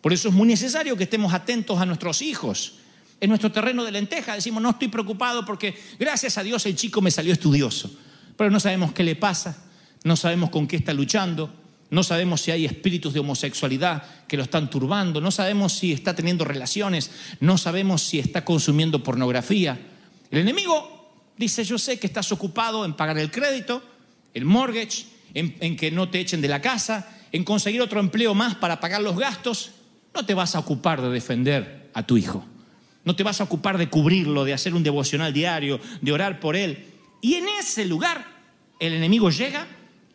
Por 0.01 0.13
eso 0.13 0.29
es 0.29 0.35
muy 0.35 0.47
necesario 0.47 0.95
que 0.95 1.05
estemos 1.05 1.33
atentos 1.33 1.79
a 1.79 1.85
nuestros 1.85 2.21
hijos. 2.21 2.75
En 3.19 3.29
nuestro 3.29 3.51
terreno 3.51 3.83
de 3.83 3.91
lenteja 3.91 4.35
decimos, 4.35 4.61
no 4.61 4.69
estoy 4.69 4.87
preocupado 4.87 5.45
porque 5.45 5.75
gracias 5.99 6.37
a 6.37 6.43
Dios 6.43 6.65
el 6.67 6.75
chico 6.75 7.01
me 7.01 7.11
salió 7.11 7.33
estudioso. 7.33 7.91
Pero 8.37 8.51
no 8.51 8.59
sabemos 8.59 8.93
qué 8.93 9.03
le 9.03 9.15
pasa, 9.15 9.57
no 10.03 10.15
sabemos 10.15 10.51
con 10.51 10.67
qué 10.67 10.77
está 10.77 10.93
luchando, 10.93 11.58
no 11.91 12.03
sabemos 12.03 12.41
si 12.41 12.51
hay 12.51 12.65
espíritus 12.65 13.13
de 13.13 13.19
homosexualidad 13.19 14.03
que 14.27 14.37
lo 14.37 14.43
están 14.43 14.69
turbando, 14.69 15.21
no 15.21 15.31
sabemos 15.31 15.73
si 15.73 15.91
está 15.91 16.15
teniendo 16.15 16.45
relaciones, 16.45 17.11
no 17.39 17.57
sabemos 17.57 18.03
si 18.03 18.19
está 18.19 18.45
consumiendo 18.45 19.03
pornografía. 19.03 19.79
El 20.29 20.39
enemigo 20.39 21.33
dice, 21.35 21.63
yo 21.63 21.79
sé 21.79 21.99
que 21.99 22.07
estás 22.07 22.31
ocupado 22.31 22.85
en 22.85 22.93
pagar 22.93 23.17
el 23.17 23.31
crédito, 23.31 23.81
el 24.33 24.45
mortgage, 24.45 25.05
en, 25.33 25.55
en 25.61 25.75
que 25.75 25.89
no 25.89 26.09
te 26.09 26.19
echen 26.19 26.41
de 26.41 26.47
la 26.47 26.61
casa, 26.61 27.07
en 27.31 27.43
conseguir 27.43 27.81
otro 27.81 27.99
empleo 27.99 28.35
más 28.35 28.55
para 28.55 28.79
pagar 28.79 29.01
los 29.01 29.17
gastos. 29.17 29.71
No 30.13 30.25
te 30.25 30.35
vas 30.35 30.55
a 30.55 30.59
ocupar 30.59 31.01
de 31.01 31.09
defender 31.09 31.89
a 31.93 32.03
tu 32.03 32.17
hijo. 32.17 32.45
No 33.03 33.15
te 33.15 33.23
vas 33.23 33.41
a 33.41 33.45
ocupar 33.45 33.79
de 33.79 33.89
cubrirlo, 33.89 34.43
de 34.43 34.53
hacer 34.53 34.75
un 34.75 34.83
devocional 34.83 35.33
diario, 35.33 35.79
de 36.01 36.11
orar 36.11 36.39
por 36.39 36.55
él. 36.55 36.85
Y 37.21 37.35
en 37.35 37.47
ese 37.59 37.85
lugar 37.85 38.25
el 38.79 38.93
enemigo 38.93 39.29
llega 39.29 39.67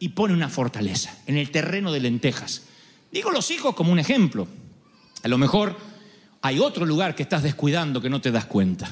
y 0.04 0.10
pone 0.10 0.34
una 0.34 0.50
fortaleza 0.50 1.16
en 1.26 1.38
el 1.38 1.50
terreno 1.50 1.90
de 1.90 1.98
lentejas. 1.98 2.64
Digo 3.10 3.30
los 3.30 3.50
hijos 3.50 3.74
como 3.74 3.90
un 3.90 3.98
ejemplo. 3.98 4.46
A 5.22 5.28
lo 5.28 5.38
mejor 5.38 5.78
hay 6.42 6.58
otro 6.58 6.84
lugar 6.84 7.14
que 7.14 7.22
estás 7.22 7.42
descuidando 7.42 8.02
que 8.02 8.10
no 8.10 8.20
te 8.20 8.30
das 8.30 8.44
cuenta. 8.44 8.90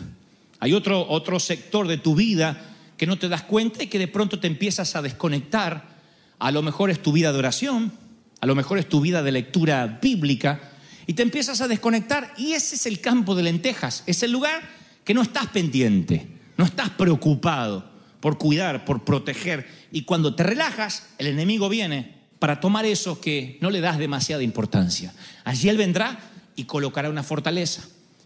Hay 0.59 0.73
otro, 0.73 1.07
otro 1.07 1.38
sector 1.38 1.87
de 1.87 1.99
tu 1.99 2.14
vida 2.14 2.64
que 2.97 3.07
no 3.07 3.19
te 3.19 3.28
das 3.28 3.42
cuenta 3.42 3.83
y 3.83 3.88
que 3.88 3.99
de 3.99 4.09
pronto 4.09 4.40
te 4.40 4.47
empiezas 4.47 4.97
a 4.97 5.02
desconectar. 5.02 5.99
A 6.38 6.50
lo 6.50 6.62
mejor 6.62 6.88
es 6.88 7.02
tu 7.02 7.12
vida 7.12 7.31
de 7.31 7.40
oración, 7.40 7.92
a 8.40 8.47
lo 8.47 8.54
mejor 8.54 8.78
es 8.78 8.88
tu 8.88 9.02
vida 9.02 9.23
de 9.23 9.33
lectura 9.33 9.99
bíblica, 10.00 10.73
y 11.07 11.12
te 11.12 11.23
empiezas 11.23 11.61
a 11.61 11.69
desconectar 11.69 12.33
y 12.38 12.52
ese 12.52 12.76
es 12.76 12.87
el 12.87 13.02
campo 13.02 13.35
de 13.35 13.42
lentejas, 13.42 14.02
es 14.07 14.23
el 14.23 14.33
lugar 14.33 14.62
que 15.04 15.12
no 15.12 15.21
estás 15.21 15.49
pendiente, 15.49 16.26
no 16.57 16.64
estás 16.64 16.88
preocupado 16.88 17.91
por 18.22 18.38
cuidar, 18.38 18.84
por 18.84 19.02
proteger. 19.02 19.66
Y 19.90 20.04
cuando 20.04 20.36
te 20.36 20.44
relajas, 20.44 21.08
el 21.18 21.26
enemigo 21.26 21.68
viene 21.68 22.14
para 22.38 22.60
tomar 22.60 22.86
eso 22.86 23.20
que 23.20 23.58
no 23.60 23.68
le 23.68 23.80
das 23.80 23.98
demasiada 23.98 24.44
importancia. 24.44 25.12
Allí 25.44 25.68
él 25.68 25.76
vendrá 25.76 26.20
y 26.54 26.64
colocará 26.64 27.10
una 27.10 27.24
fortaleza. 27.24 27.82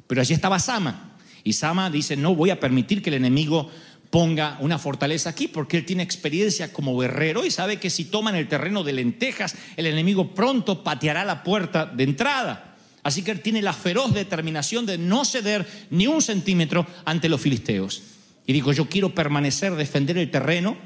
Pero 0.06 0.20
allí 0.20 0.34
estaba 0.34 0.58
Sama. 0.58 1.16
Y 1.44 1.54
Sama 1.54 1.88
dice, 1.88 2.14
no 2.14 2.34
voy 2.34 2.50
a 2.50 2.60
permitir 2.60 3.02
que 3.02 3.08
el 3.08 3.14
enemigo 3.14 3.70
ponga 4.10 4.58
una 4.60 4.78
fortaleza 4.78 5.30
aquí 5.30 5.48
porque 5.48 5.78
él 5.78 5.86
tiene 5.86 6.02
experiencia 6.02 6.74
como 6.74 6.98
guerrero 6.98 7.46
y 7.46 7.50
sabe 7.50 7.78
que 7.78 7.88
si 7.88 8.04
toman 8.04 8.36
el 8.36 8.48
terreno 8.48 8.84
de 8.84 8.92
lentejas, 8.92 9.56
el 9.78 9.86
enemigo 9.86 10.34
pronto 10.34 10.84
pateará 10.84 11.24
la 11.24 11.42
puerta 11.42 11.86
de 11.86 12.04
entrada. 12.04 12.76
Así 13.02 13.22
que 13.22 13.30
él 13.30 13.40
tiene 13.40 13.62
la 13.62 13.72
feroz 13.72 14.12
determinación 14.12 14.84
de 14.84 14.98
no 14.98 15.24
ceder 15.24 15.66
ni 15.88 16.06
un 16.06 16.20
centímetro 16.20 16.86
ante 17.06 17.30
los 17.30 17.40
filisteos. 17.40 18.02
Y 18.46 18.52
digo, 18.52 18.72
yo 18.72 18.88
quiero 18.88 19.14
permanecer, 19.14 19.74
defender 19.74 20.16
el 20.18 20.30
terreno. 20.30 20.76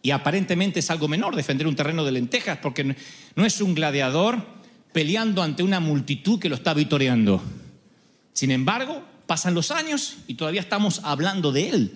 Y 0.00 0.10
aparentemente 0.10 0.80
es 0.80 0.90
algo 0.90 1.06
menor 1.06 1.36
defender 1.36 1.66
un 1.66 1.76
terreno 1.76 2.04
de 2.04 2.12
lentejas, 2.12 2.58
porque 2.58 2.96
no 3.36 3.44
es 3.44 3.60
un 3.60 3.74
gladiador 3.74 4.44
peleando 4.92 5.42
ante 5.42 5.62
una 5.62 5.80
multitud 5.80 6.40
que 6.40 6.48
lo 6.48 6.56
está 6.56 6.74
vitoreando. 6.74 7.42
Sin 8.32 8.50
embargo, 8.50 9.04
pasan 9.26 9.54
los 9.54 9.70
años 9.70 10.18
y 10.26 10.34
todavía 10.34 10.60
estamos 10.60 11.00
hablando 11.04 11.52
de 11.52 11.68
él. 11.68 11.92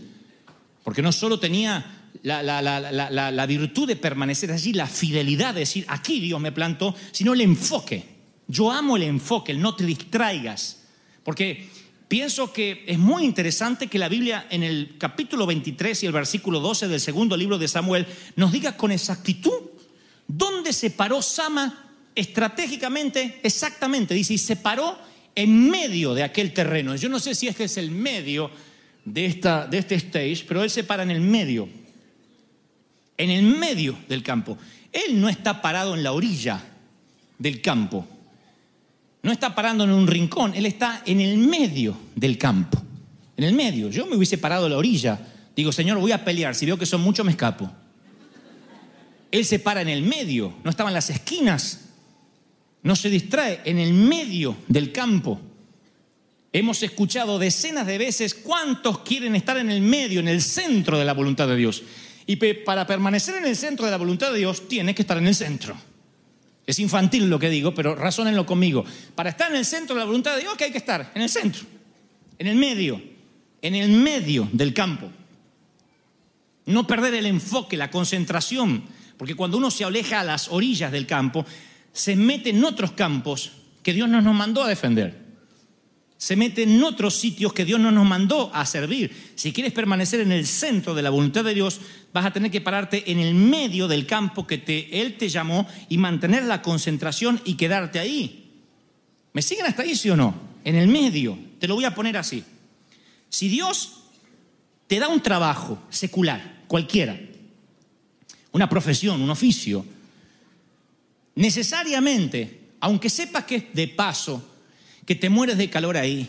Porque 0.85 1.03
no 1.03 1.11
solo 1.11 1.41
tenía 1.41 2.11
la, 2.23 2.43
la, 2.43 2.63
la, 2.63 3.31
la, 3.31 3.47
virtud 3.47 3.89
de 3.89 3.97
permanecer 3.97 4.53
allí, 4.53 4.73
la 4.73 4.87
fidelidad 4.87 5.55
de 5.55 5.61
decir, 5.61 5.85
aquí 5.89 6.21
Dios 6.21 6.41
me 6.41 6.53
plantó, 6.53 6.95
sino 7.13 7.35
el 7.35 7.41
enfoque. 7.41 8.05
Yo 8.47 8.71
amo 8.71 8.97
el 8.97 9.03
enfoque, 9.03 9.53
el 9.53 9.61
no 9.61 9.75
te 9.75 9.85
distraigas. 9.85 10.85
Porque 11.25 11.69
pienso 12.09 12.53
que 12.53 12.85
es 12.87 12.99
muy 12.99 13.25
interesante 13.25 13.89
que 13.89 13.99
la 13.99 14.09
Biblia 14.09 14.47
en 14.51 14.63
el 14.63 14.97
capítulo 14.99 15.47
23 15.47 16.03
y 16.03 16.07
el 16.07 16.13
versículo 16.13 16.61
12 16.61 16.89
del 16.89 17.01
segundo 17.01 17.37
libro 17.37 17.59
de 17.59 17.69
Samuel 17.69 18.07
nos 18.37 18.53
diga 18.53 18.77
con 18.77 18.93
exactitud 18.93 19.71
dónde 20.27 20.73
se 20.73 20.91
paró 20.91 21.23
Sama 21.23 21.93
estratégicamente, 22.15 23.41
exactamente, 23.43 24.15
dice, 24.15 24.35
y 24.35 24.39
se 24.39 24.57
paró 24.57 24.99
en 25.35 25.69
medio 25.69 26.15
de 26.15 26.23
aquel 26.23 26.53
terreno. 26.53 26.97
Yo 26.97 27.09
no 27.09 27.19
sé 27.19 27.35
si 27.35 27.47
este 27.47 27.65
es 27.65 27.77
el 27.77 27.91
medio 27.91 28.51
de, 29.05 29.27
esta, 29.27 29.67
de 29.67 29.79
este 29.79 29.97
stage, 29.97 30.45
pero 30.49 30.63
él 30.63 30.71
se 30.71 30.85
para 30.85 31.03
en 31.03 31.11
el 31.11 31.21
medio, 31.21 31.69
en 33.19 33.31
el 33.31 33.43
medio 33.43 33.99
del 34.09 34.23
campo. 34.23 34.57
Él 34.93 35.21
no 35.21 35.29
está 35.29 35.61
parado 35.61 35.95
en 35.95 36.03
la 36.03 36.13
orilla 36.13 36.65
del 37.39 37.61
campo 37.61 38.09
no 39.27 39.33
está 39.33 39.57
parando 39.57 39.83
en 39.83 39.91
un 39.91 40.07
rincón, 40.07 40.55
él 40.55 40.67
está 40.67 41.03
en 41.05 41.21
el 41.21 41.37
medio 41.37 41.97
del 42.15 42.39
campo. 42.39 42.81
En 43.37 43.43
el 43.43 43.55
medio. 43.55 43.91
Yo 43.91 44.07
me 44.07 44.15
hubiese 44.15 44.39
parado 44.39 44.67
a 44.67 44.69
la 44.69 44.77
orilla. 44.77 45.19
Digo, 45.57 45.73
Señor, 45.73 45.99
voy 45.99 46.13
a 46.13 46.25
pelear. 46.25 46.55
Si 46.55 46.65
veo 46.65 46.79
que 46.79 46.87
son 46.87 47.01
muchos, 47.01 47.27
me 47.27 47.33
escapo. 47.33 47.69
Él 49.33 49.45
se 49.45 49.59
para 49.59 49.81
en 49.83 49.89
el 49.89 50.03
medio, 50.03 50.55
no 50.63 50.71
estaba 50.71 50.91
en 50.91 50.95
las 50.95 51.11
esquinas. 51.11 51.87
No 52.85 52.95
se 52.95 53.11
distrae, 53.11 53.63
en 53.65 53.81
el 53.81 53.95
medio 53.95 54.59
del 54.69 54.93
campo. 54.93 55.41
Hemos 56.53 56.85
escuchado 56.85 57.41
decenas 57.41 57.85
de 57.85 57.99
veces 57.99 58.33
cuántos 58.33 59.01
quieren 59.01 59.35
estar 59.35 59.57
en 59.57 59.73
el 59.73 59.81
medio, 59.81 60.21
en 60.21 60.29
el 60.29 60.41
centro 60.41 61.01
de 61.01 61.05
la 61.05 61.15
voluntad 61.15 61.49
de 61.49 61.57
Dios. 61.57 61.83
Y 62.27 62.37
para 62.37 62.87
permanecer 62.87 63.35
en 63.35 63.47
el 63.47 63.57
centro 63.57 63.87
de 63.87 63.91
la 63.91 63.99
voluntad 63.99 64.31
de 64.31 64.39
Dios, 64.39 64.69
tiene 64.69 64.95
que 64.95 65.03
estar 65.03 65.19
en 65.19 65.27
el 65.27 65.35
centro. 65.35 65.77
Es 66.67 66.79
infantil 66.79 67.31
lo 67.31 67.39
que 67.39 67.51
digo, 67.51 67.75
pero 67.75 67.95
razónenlo 67.95 68.45
conmigo. 68.45 68.85
Para 69.15 69.31
estar 69.31 69.51
en 69.51 69.57
el 69.57 69.65
centro 69.65 69.95
de 69.95 70.01
la 70.01 70.07
voluntad 70.07 70.35
de 70.35 70.41
Dios, 70.41 70.57
que 70.57 70.65
hay 70.65 70.73
que 70.73 70.79
estar? 70.79 71.13
En 71.15 71.23
el 71.23 71.29
centro, 71.29 71.63
en 72.39 72.47
el 72.47 72.57
medio, 72.57 73.01
en 73.63 73.75
el 73.75 73.91
medio 73.91 74.49
del 74.53 74.75
campo. 74.75 75.11
No 76.67 76.87
perder 76.87 77.15
el 77.15 77.27
enfoque, 77.27 77.77
la 77.77 77.91
concentración, 77.91 78.83
porque 79.17 79.37
cuando 79.37 79.59
uno 79.59 79.71
se 79.71 79.85
aleja 79.85 80.21
a 80.21 80.25
las 80.25 80.49
orillas 80.49 80.91
del 80.91 81.07
campo, 81.07 81.47
se 81.93 82.17
mete 82.17 82.51
en 82.51 82.65
otros 82.65 82.93
campos 82.93 83.53
que 83.83 83.93
Dios 83.93 84.09
no 84.09 84.21
nos 84.21 84.35
mandó 84.35 84.65
a 84.65 84.69
defender 84.69 85.26
se 86.19 86.35
mete 86.35 86.63
en 86.63 86.83
otros 86.83 87.15
sitios 87.15 87.53
que 87.53 87.65
Dios 87.65 87.79
no 87.79 87.91
nos 87.91 88.07
mandó 88.07 88.51
a 88.55 88.65
servir. 88.65 89.15
Si 89.35 89.53
quieres 89.53 89.73
permanecer 89.73 90.21
en 90.21 90.33
el 90.33 90.47
centro 90.47 90.95
de 90.95 91.03
la 91.03 91.11
voluntad 91.11 91.45
de 91.45 91.55
Dios, 91.55 91.81
vas 92.13 92.25
a 92.25 92.33
tener 92.33 92.51
que 92.51 92.63
pararte 92.63 93.11
en 93.11 93.19
el 93.19 93.35
medio 93.35 93.87
del 93.87 94.07
campo 94.07 94.47
que 94.47 94.59
te, 94.59 95.03
Él 95.03 95.17
te 95.19 95.29
llamó 95.29 95.67
y 95.89 95.99
mantener 95.99 96.45
la 96.45 96.63
concentración 96.63 97.41
y 97.45 97.55
quedarte 97.55 97.99
ahí. 97.99 98.51
¿Me 99.35 99.43
siguen 99.43 99.67
hasta 99.67 99.83
ahí, 99.83 99.95
sí 99.95 100.09
o 100.09 100.17
no? 100.17 100.35
En 100.65 100.77
el 100.77 100.89
medio. 100.89 101.39
Te 101.59 101.69
lo 101.69 101.75
voy 101.75 101.85
a 101.85 101.95
poner 101.95 102.17
así. 102.17 102.43
Si 103.29 103.49
Dios 103.49 104.05
te 104.87 104.99
da 104.99 105.09
un 105.09 105.21
trabajo 105.21 105.83
secular, 105.91 106.63
cualquiera, 106.67 107.21
una 108.53 108.69
profesión, 108.69 109.21
un 109.21 109.29
oficio, 109.29 109.85
necesariamente, 111.35 112.71
aunque 112.81 113.11
sepas 113.11 113.45
que 113.45 113.57
es 113.57 113.65
de 113.75 113.89
paso, 113.89 114.56
que 115.07 115.15
te 115.15 115.31
mueres 115.31 115.57
de 115.57 115.71
calor 115.71 115.97
ahí, 115.97 116.29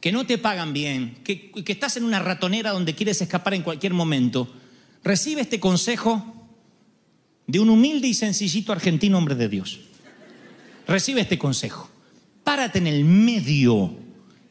que 0.00 0.12
no 0.12 0.26
te 0.26 0.38
pagan 0.38 0.72
bien, 0.72 1.18
que, 1.24 1.50
que 1.50 1.72
estás 1.72 1.96
en 1.96 2.04
una 2.04 2.20
ratonera 2.20 2.70
donde 2.70 2.94
quieres 2.94 3.20
escapar 3.20 3.54
en 3.54 3.62
cualquier 3.62 3.94
momento, 3.94 4.48
recibe 5.02 5.40
este 5.40 5.58
consejo 5.58 6.34
de 7.46 7.58
un 7.58 7.70
humilde 7.70 8.06
y 8.06 8.14
sencillito 8.14 8.70
argentino 8.70 9.18
hombre 9.18 9.34
de 9.34 9.48
Dios. 9.48 9.80
Recibe 10.86 11.22
este 11.22 11.38
consejo. 11.38 11.90
Párate 12.44 12.78
en 12.78 12.86
el 12.86 13.04
medio, 13.04 13.94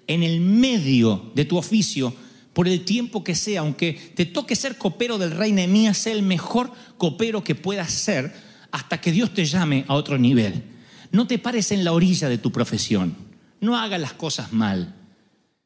en 0.07 0.23
el 0.23 0.41
medio 0.41 1.31
de 1.33 1.45
tu 1.45 1.57
oficio, 1.57 2.13
por 2.53 2.67
el 2.67 2.83
tiempo 2.85 3.23
que 3.23 3.35
sea, 3.35 3.59
aunque 3.61 3.93
te 4.15 4.25
toque 4.25 4.55
ser 4.55 4.79
copero 4.79 5.19
del 5.19 5.31
rey 5.31 5.51
Nehemías, 5.51 5.99
sé 5.99 6.11
el 6.11 6.23
mejor 6.23 6.71
copero 6.97 7.43
que 7.43 7.53
puedas 7.53 7.91
ser 7.91 8.33
hasta 8.71 8.99
que 8.99 9.11
Dios 9.11 9.33
te 9.33 9.45
llame 9.45 9.85
a 9.87 9.93
otro 9.93 10.17
nivel. 10.17 10.63
No 11.11 11.27
te 11.27 11.37
pares 11.37 11.71
en 11.71 11.83
la 11.83 11.93
orilla 11.93 12.29
de 12.29 12.39
tu 12.39 12.51
profesión. 12.51 13.26
No 13.59 13.77
haga 13.77 13.97
las 13.97 14.13
cosas 14.13 14.53
mal. 14.53 14.93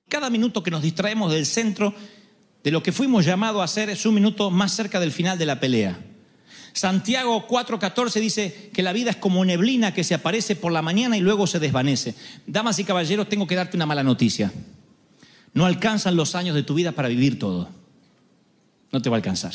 Cada 0.07 0.29
minuto 0.29 0.63
que 0.63 0.71
nos 0.71 0.81
distraemos 0.81 1.31
del 1.31 1.45
centro 1.45 1.93
de 2.63 2.71
lo 2.71 2.83
que 2.83 2.91
fuimos 2.91 3.25
llamados 3.25 3.62
a 3.62 3.65
hacer 3.65 3.89
es 3.89 4.05
un 4.05 4.15
minuto 4.15 4.51
más 4.51 4.74
cerca 4.74 5.00
del 5.00 5.12
final 5.12 5.38
de 5.38 5.45
la 5.45 5.60
pelea. 5.60 6.00
Santiago 6.74 7.48
4:14 7.48 8.19
dice 8.19 8.71
que 8.74 8.83
la 8.83 8.93
vida 8.93 9.12
es 9.12 9.15
como 9.17 9.43
neblina 9.43 9.93
que 9.93 10.03
se 10.03 10.13
aparece 10.13 10.55
por 10.55 10.71
la 10.71 10.81
mañana 10.81 11.17
y 11.17 11.21
luego 11.21 11.48
se 11.48 11.60
desvanece. 11.60 12.15
Damas 12.48 12.79
y 12.79 12.83
caballeros, 12.83 13.27
tengo 13.27 13.48
que 13.48 13.55
darte 13.55 13.75
una 13.75 13.86
mala 13.86 14.03
noticia. 14.03 14.51
No 15.53 15.65
alcanzan 15.65 16.15
los 16.15 16.36
años 16.36 16.55
de 16.55 16.63
tu 16.63 16.74
vida 16.74 16.93
para 16.93 17.10
vivir 17.10 17.39
todo. 17.39 17.69
No 18.91 19.01
te 19.01 19.10
va 19.10 19.17
a 19.17 19.19
alcanzar. 19.19 19.53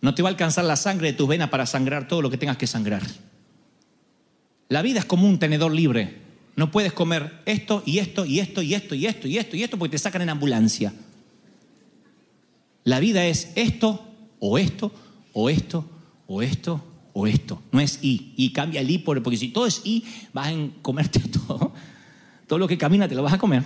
No 0.00 0.14
te 0.14 0.22
va 0.22 0.28
a 0.28 0.32
alcanzar 0.32 0.64
la 0.64 0.76
sangre 0.76 1.08
de 1.08 1.18
tus 1.18 1.28
venas 1.28 1.50
para 1.50 1.66
sangrar 1.66 2.08
todo 2.08 2.22
lo 2.22 2.30
que 2.30 2.38
tengas 2.38 2.56
que 2.56 2.66
sangrar. 2.66 3.02
La 4.68 4.82
vida 4.82 5.00
es 5.00 5.04
como 5.04 5.26
un 5.26 5.38
tenedor 5.38 5.72
libre 5.72 6.27
no 6.58 6.72
puedes 6.72 6.92
comer 6.92 7.40
esto 7.46 7.84
y 7.86 8.00
esto 8.00 8.24
y 8.24 8.40
esto 8.40 8.62
y 8.62 8.74
esto 8.74 8.96
y 8.96 9.06
esto 9.06 9.28
y 9.28 9.38
esto 9.38 9.56
y 9.56 9.62
esto 9.62 9.78
porque 9.78 9.92
te 9.92 9.98
sacan 9.98 10.22
en 10.22 10.28
ambulancia. 10.28 10.92
La 12.82 12.98
vida 12.98 13.24
es 13.26 13.52
esto, 13.54 14.04
o 14.40 14.58
esto, 14.58 14.90
o 15.34 15.50
esto, 15.50 15.88
o 16.26 16.42
esto, 16.42 16.84
o 17.12 17.28
esto. 17.28 17.62
No 17.70 17.78
es 17.78 18.00
y. 18.02 18.32
Y 18.36 18.52
cambia 18.52 18.80
el 18.80 18.90
y 18.90 18.98
por, 18.98 19.22
porque 19.22 19.36
si 19.36 19.50
todo 19.50 19.66
es 19.66 19.82
y, 19.84 20.04
vas 20.32 20.48
a 20.48 20.54
comerte 20.82 21.20
todo. 21.46 21.72
Todo 22.48 22.58
lo 22.58 22.66
que 22.66 22.76
camina 22.76 23.06
te 23.06 23.14
lo 23.14 23.22
vas 23.22 23.34
a 23.34 23.38
comer. 23.38 23.62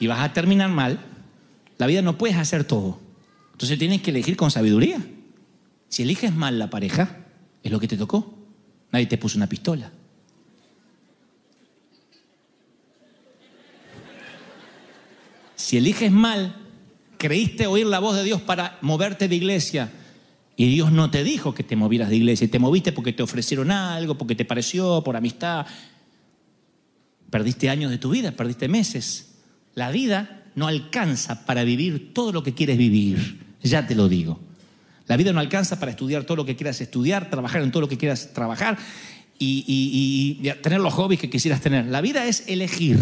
Y 0.00 0.08
vas 0.08 0.18
a 0.18 0.32
terminar 0.32 0.70
mal. 0.70 0.98
La 1.78 1.86
vida 1.86 2.02
no 2.02 2.18
puedes 2.18 2.36
hacer 2.36 2.64
todo. 2.64 2.98
Entonces 3.52 3.78
tienes 3.78 4.02
que 4.02 4.10
elegir 4.10 4.36
con 4.36 4.50
sabiduría. 4.50 5.00
Si 5.88 6.02
eliges 6.02 6.34
mal 6.34 6.58
la 6.58 6.68
pareja, 6.68 7.18
es 7.62 7.70
lo 7.70 7.78
que 7.78 7.86
te 7.86 7.96
tocó. 7.96 8.34
Nadie 8.90 9.06
te 9.06 9.18
puso 9.18 9.38
una 9.38 9.48
pistola. 9.48 9.92
Si 15.58 15.76
eliges 15.76 16.12
mal, 16.12 16.54
creíste 17.18 17.66
oír 17.66 17.84
la 17.84 17.98
voz 17.98 18.14
de 18.14 18.22
Dios 18.22 18.40
para 18.40 18.78
moverte 18.80 19.26
de 19.26 19.34
iglesia 19.34 19.90
y 20.56 20.70
Dios 20.70 20.92
no 20.92 21.10
te 21.10 21.24
dijo 21.24 21.52
que 21.52 21.64
te 21.64 21.74
movieras 21.74 22.10
de 22.10 22.16
iglesia 22.16 22.44
y 22.44 22.48
te 22.48 22.60
moviste 22.60 22.92
porque 22.92 23.12
te 23.12 23.24
ofrecieron 23.24 23.72
algo, 23.72 24.16
porque 24.16 24.36
te 24.36 24.44
pareció, 24.44 25.02
por 25.02 25.16
amistad. 25.16 25.66
Perdiste 27.28 27.68
años 27.70 27.90
de 27.90 27.98
tu 27.98 28.10
vida, 28.10 28.30
perdiste 28.30 28.68
meses. 28.68 29.34
La 29.74 29.90
vida 29.90 30.44
no 30.54 30.68
alcanza 30.68 31.44
para 31.44 31.64
vivir 31.64 32.14
todo 32.14 32.30
lo 32.30 32.44
que 32.44 32.54
quieres 32.54 32.78
vivir, 32.78 33.44
ya 33.60 33.84
te 33.84 33.96
lo 33.96 34.08
digo. 34.08 34.38
La 35.08 35.16
vida 35.16 35.32
no 35.32 35.40
alcanza 35.40 35.80
para 35.80 35.90
estudiar 35.90 36.22
todo 36.22 36.36
lo 36.36 36.44
que 36.44 36.54
quieras 36.54 36.80
estudiar, 36.80 37.30
trabajar 37.30 37.62
en 37.62 37.72
todo 37.72 37.80
lo 37.80 37.88
que 37.88 37.98
quieras 37.98 38.32
trabajar 38.32 38.78
y, 39.40 40.40
tener 40.62 40.80
los 40.80 40.94
hobbies 40.94 41.20
que 41.20 41.28
quisieras 41.28 41.60
tener. 41.60 41.86
La 41.86 42.00
vida 42.00 42.26
es 42.26 42.44
elegir. 42.46 42.98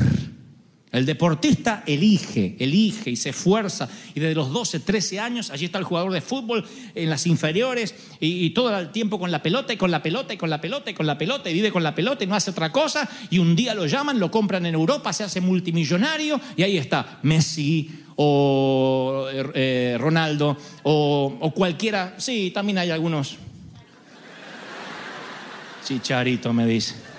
El 0.93 1.05
deportista 1.05 1.83
elige, 1.87 2.57
elige 2.61 3.11
y 3.11 3.17
se 3.17 3.31
esfuerza. 3.31 3.89
Y 4.15 4.21
desde 4.21 4.37
los 4.37 4.53
12, 4.53 4.81
13 4.81 5.19
años, 5.19 5.51
allí 5.51 5.65
está 5.67 5.79
el 5.79 5.85
jugador 5.85 6.13
de 6.13 6.21
fútbol 6.21 6.65
en 6.95 7.11
las 7.11 7.27
inferiores 7.27 7.95
y, 8.21 8.51
todo 8.51 8.77
el 8.79 8.93
tiempo 8.93 9.19
con 9.19 9.33
la 9.33 9.43
pelota 9.43 9.73
y 9.73 9.77
con 9.77 9.91
la 9.91 10.03
pelota 10.03 10.33
y 10.33 10.37
con 10.37 10.49
la 10.49 10.61
pelota 10.61 10.91
y 10.91 10.95
con 10.95 11.07
la 11.07 11.19
pelota 11.19 11.51
y 11.51 11.55
vive 11.55 11.73
con 11.73 11.83
la 11.83 11.95
pelota 11.95 12.23
y 12.23 12.29
no 12.29 12.37
hace 12.37 12.53
otra 12.53 12.71
cosa. 12.71 13.09
Y 13.31 13.39
un 13.39 13.57
día 13.57 13.75
lo 13.75 13.87
llaman, 13.87 14.21
lo 14.21 14.31
compran 14.31 14.65
en 14.65 14.75
Europa, 14.75 15.13
se 15.13 15.25
hace 15.25 15.41
multimillonario 15.41 16.41
y 16.57 16.63
ahí 16.63 16.79
está 16.79 17.19
Messi 17.25 17.91
o 18.15 19.27
eh, 19.33 19.97
Ronaldo 19.99 20.57
o, 20.85 21.37
o 21.41 21.51
cualquiera. 21.51 22.15
Sí, 22.19 22.53
también 22.55 22.79
hay 22.79 22.91
algunos. 22.91 23.37
Chicharito 25.85 26.53
me 26.53 26.65
dice. 26.65 27.16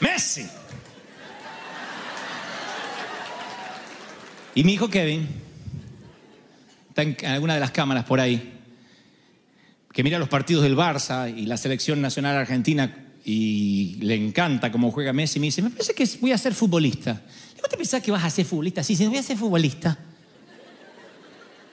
Messi. 0.00 0.46
Y 4.54 4.64
mi 4.64 4.74
hijo 4.74 4.88
Kevin 4.88 5.28
está 6.88 7.02
en 7.02 7.16
alguna 7.26 7.54
de 7.54 7.60
las 7.60 7.70
cámaras 7.70 8.04
por 8.04 8.18
ahí, 8.18 8.58
que 9.92 10.02
mira 10.02 10.18
los 10.18 10.28
partidos 10.28 10.62
del 10.62 10.76
Barça 10.76 11.32
y 11.34 11.46
la 11.46 11.56
selección 11.56 12.00
nacional 12.00 12.36
argentina 12.36 13.06
y 13.24 13.96
le 14.00 14.14
encanta 14.14 14.72
cómo 14.72 14.90
juega 14.90 15.12
Messi. 15.12 15.38
Me 15.38 15.46
dice, 15.46 15.62
me 15.62 15.70
parece 15.70 15.94
que 15.94 16.08
voy 16.20 16.32
a 16.32 16.38
ser 16.38 16.54
futbolista. 16.54 17.22
Digo, 17.54 17.68
¿te 17.68 17.76
pensás 17.76 18.02
que 18.02 18.10
vas 18.10 18.24
a 18.24 18.30
ser 18.30 18.44
futbolista? 18.44 18.82
Sí, 18.82 18.96
sí, 18.96 19.06
voy 19.06 19.18
a 19.18 19.22
ser 19.22 19.36
futbolista. 19.36 19.96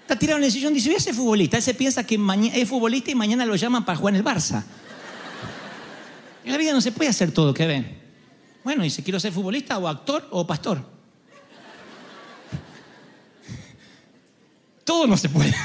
Está 0.01 0.17
tirado 0.17 0.37
en 0.37 0.45
el 0.45 0.51
sillón 0.51 0.73
dice, 0.73 0.89
voy 0.89 0.97
a 0.97 1.01
ser 1.01 1.13
futbolista. 1.13 1.57
Él 1.57 1.63
se 1.63 1.73
piensa 1.73 2.05
que 2.05 2.19
es 2.53 2.69
futbolista 2.69 3.11
y 3.11 3.15
mañana 3.15 3.45
lo 3.45 3.55
llaman 3.55 3.85
para 3.85 3.97
jugar 3.97 4.13
en 4.13 4.19
el 4.19 4.25
Barça. 4.25 4.63
En 6.45 6.51
la 6.51 6.57
vida 6.57 6.71
no 6.71 6.79
se 6.79 6.91
puede 6.91 7.09
hacer 7.09 7.31
todo, 7.31 7.53
Kevin. 7.53 8.06
Bueno, 8.67 8.83
dice, 8.83 9.01
quiero 9.01 9.17
ser 9.17 9.31
futbolista 9.31 9.77
o 9.77 9.87
actor 9.87 10.27
o 10.29 10.45
pastor. 10.45 10.83
Todo 14.83 15.07
no 15.07 15.15
se 15.15 15.29
puede. 15.29 15.55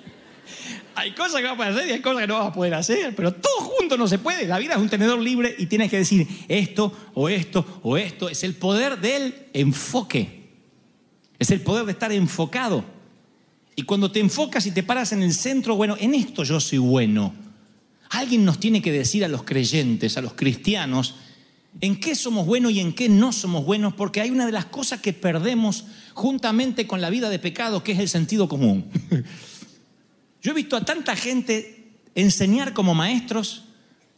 hay 0.94 1.12
cosas 1.12 1.42
que 1.42 1.46
vas 1.46 1.52
a 1.52 1.56
poder 1.58 1.72
hacer 1.74 1.88
y 1.88 1.92
hay 1.92 2.00
cosas 2.00 2.22
que 2.22 2.26
no 2.26 2.38
vas 2.38 2.48
a 2.48 2.52
poder 2.54 2.72
hacer, 2.72 3.14
pero 3.14 3.34
todo 3.34 3.60
junto 3.60 3.98
no 3.98 4.08
se 4.08 4.18
puede. 4.18 4.46
La 4.46 4.56
vida 4.56 4.72
es 4.72 4.80
un 4.80 4.88
tenedor 4.88 5.20
libre 5.20 5.54
y 5.58 5.66
tienes 5.66 5.90
que 5.90 5.98
decir 5.98 6.26
esto 6.48 6.90
o 7.12 7.28
esto 7.28 7.80
o 7.82 7.98
esto. 7.98 8.30
Es 8.30 8.44
el 8.44 8.54
poder 8.54 8.98
del 8.98 9.48
enfoque. 9.52 10.48
Es 11.38 11.50
el 11.50 11.60
poder 11.60 11.84
de 11.84 11.92
estar 11.92 12.10
enfocado. 12.12 12.82
Y 13.74 13.82
cuando 13.82 14.10
te 14.10 14.20
enfocas 14.20 14.64
y 14.64 14.70
te 14.70 14.82
paras 14.82 15.12
en 15.12 15.22
el 15.22 15.34
centro, 15.34 15.76
bueno, 15.76 15.98
en 16.00 16.14
esto 16.14 16.44
yo 16.44 16.60
soy 16.60 16.78
bueno. 16.78 17.34
Alguien 18.08 18.46
nos 18.46 18.58
tiene 18.58 18.80
que 18.80 18.90
decir 18.90 19.22
a 19.22 19.28
los 19.28 19.42
creyentes, 19.42 20.16
a 20.16 20.22
los 20.22 20.32
cristianos, 20.32 21.14
en 21.80 22.00
qué 22.00 22.14
somos 22.14 22.46
buenos 22.46 22.72
y 22.72 22.80
en 22.80 22.92
qué 22.92 23.08
no 23.08 23.32
somos 23.32 23.64
buenos, 23.64 23.94
porque 23.94 24.20
hay 24.20 24.30
una 24.30 24.46
de 24.46 24.52
las 24.52 24.66
cosas 24.66 25.00
que 25.00 25.12
perdemos 25.12 25.84
juntamente 26.14 26.86
con 26.86 27.00
la 27.00 27.10
vida 27.10 27.28
de 27.28 27.38
pecado, 27.38 27.82
que 27.82 27.92
es 27.92 27.98
el 27.98 28.08
sentido 28.08 28.48
común. 28.48 28.86
Yo 30.42 30.52
he 30.52 30.54
visto 30.54 30.76
a 30.76 30.84
tanta 30.84 31.16
gente 31.16 31.92
enseñar 32.14 32.72
como 32.72 32.94
maestros, 32.94 33.64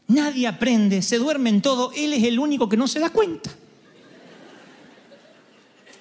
nadie 0.07 0.47
aprende, 0.47 1.03
se 1.03 1.19
duerme 1.19 1.51
en 1.51 1.63
todo, 1.63 1.93
él 1.97 2.13
es 2.13 2.23
el 2.25 2.39
único 2.39 2.69
que 2.69 2.77
no 2.77 2.87
se 2.87 3.01
da 3.01 3.11
cuenta. 3.11 3.51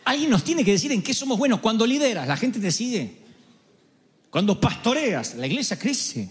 Alguien 0.05 0.29
nos 0.29 0.43
tiene 0.43 0.63
que 0.63 0.71
decir 0.71 0.91
en 0.93 1.01
qué 1.01 1.13
somos 1.13 1.37
buenos. 1.37 1.59
Cuando 1.59 1.85
lideras, 1.85 2.27
la 2.27 2.37
gente 2.37 2.61
te 2.61 2.71
sigue. 2.71 3.17
Cuando 4.29 4.57
pastoreas, 4.57 5.35
la 5.35 5.47
iglesia 5.47 5.77
crece. 5.77 6.29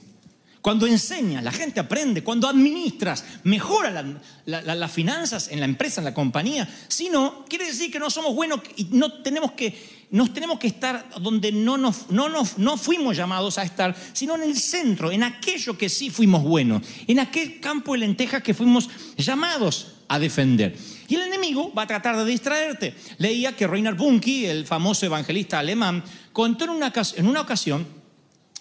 Cuando 0.67 0.89
enseñas, 0.89 1.45
la 1.45 1.53
gente 1.53 1.79
aprende. 1.79 2.25
Cuando 2.25 2.49
administras, 2.49 3.25
mejora 3.45 3.89
la- 3.93 4.21
la- 4.47 4.63
la- 4.63 4.75
las 4.75 4.91
finanzas 4.91 5.47
en 5.53 5.61
la 5.61 5.65
empresa, 5.65 6.01
en 6.01 6.07
la 6.07 6.13
compañía. 6.13 6.69
Si 6.89 7.09
no, 7.09 7.45
quiere 7.49 7.67
decir 7.67 7.89
que 7.93 8.01
no 8.01 8.11
somos 8.11 8.35
buenos 8.35 8.59
y 8.75 8.89
no 8.91 9.23
tenemos 9.23 9.53
que, 9.53 9.79
nos 10.11 10.35
tenemos 10.35 10.59
que 10.59 10.67
estar 10.67 11.09
donde 11.21 11.53
no, 11.53 11.79
nos, 11.79 12.11
no, 12.11 12.29
nos, 12.29 12.59
no 12.59 12.77
fuimos 12.77 13.17
llamados 13.17 13.59
a 13.59 13.63
estar, 13.63 13.95
sino 14.13 14.35
en 14.35 14.43
el 14.43 14.57
centro, 14.59 15.13
en 15.13 15.23
aquello 15.23 15.79
que 15.79 15.89
sí 15.89 16.11
fuimos 16.11 16.43
buenos, 16.43 16.83
en 17.07 17.21
aquel 17.21 17.61
campo 17.61 17.93
de 17.93 17.99
lentejas 17.99 18.43
que 18.43 18.53
fuimos 18.53 18.91
llamados 19.17 19.93
a 20.09 20.19
defender. 20.19 20.77
Y 21.07 21.15
el 21.15 21.23
enemigo 21.23 21.73
va 21.75 21.83
a 21.83 21.87
tratar 21.87 22.17
de 22.17 22.25
distraerte. 22.25 22.93
Leía 23.19 23.55
que 23.55 23.69
Reinhard 23.69 23.97
Bunke, 23.97 24.51
el 24.51 24.67
famoso 24.67 25.07
evangelista 25.07 25.61
alemán, 25.61 26.03
contó 26.33 26.65
en 26.65 26.71
una, 26.71 26.93
en 27.15 27.29
una 27.29 27.43
ocasión 27.43 27.87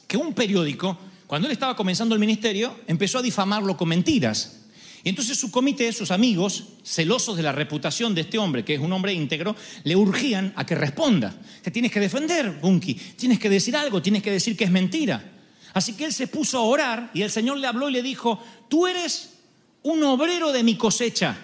que 0.07 0.17
un 0.17 0.35
periódico, 0.35 0.99
cuando 1.27 1.47
él 1.47 1.51
estaba 1.51 1.75
comenzando 1.75 2.13
el 2.13 2.19
ministerio, 2.19 2.79
empezó 2.87 3.19
a 3.19 3.21
difamarlo 3.21 3.75
con 3.75 3.89
mentiras. 3.89 4.61
Y 5.03 5.09
entonces 5.09 5.37
su 5.37 5.51
comité, 5.51 5.93
sus 5.93 6.09
amigos, 6.09 6.63
celosos 6.83 7.37
de 7.37 7.43
la 7.43 7.51
reputación 7.51 8.15
de 8.15 8.21
este 8.21 8.39
hombre, 8.39 8.65
que 8.65 8.73
es 8.73 8.79
un 8.79 8.91
hombre 8.91 9.13
íntegro, 9.13 9.55
le 9.83 9.95
urgían 9.95 10.51
a 10.55 10.65
que 10.65 10.73
responda. 10.73 11.35
Te 11.61 11.69
tienes 11.69 11.91
que 11.91 11.99
defender, 11.99 12.59
Bunky, 12.59 12.95
tienes 12.95 13.39
que 13.39 13.49
decir 13.49 13.75
algo, 13.77 14.01
tienes 14.01 14.23
que 14.23 14.31
decir 14.31 14.57
que 14.57 14.63
es 14.63 14.71
mentira. 14.71 15.31
Así 15.73 15.93
que 15.93 16.05
él 16.05 16.13
se 16.13 16.27
puso 16.27 16.57
a 16.57 16.61
orar 16.61 17.11
y 17.13 17.21
el 17.21 17.29
Señor 17.29 17.57
le 17.57 17.67
habló 17.67 17.89
y 17.89 17.93
le 17.93 18.01
dijo, 18.01 18.41
tú 18.67 18.87
eres 18.87 19.33
un 19.83 20.03
obrero 20.03 20.51
de 20.51 20.63
mi 20.63 20.75
cosecha, 20.75 21.37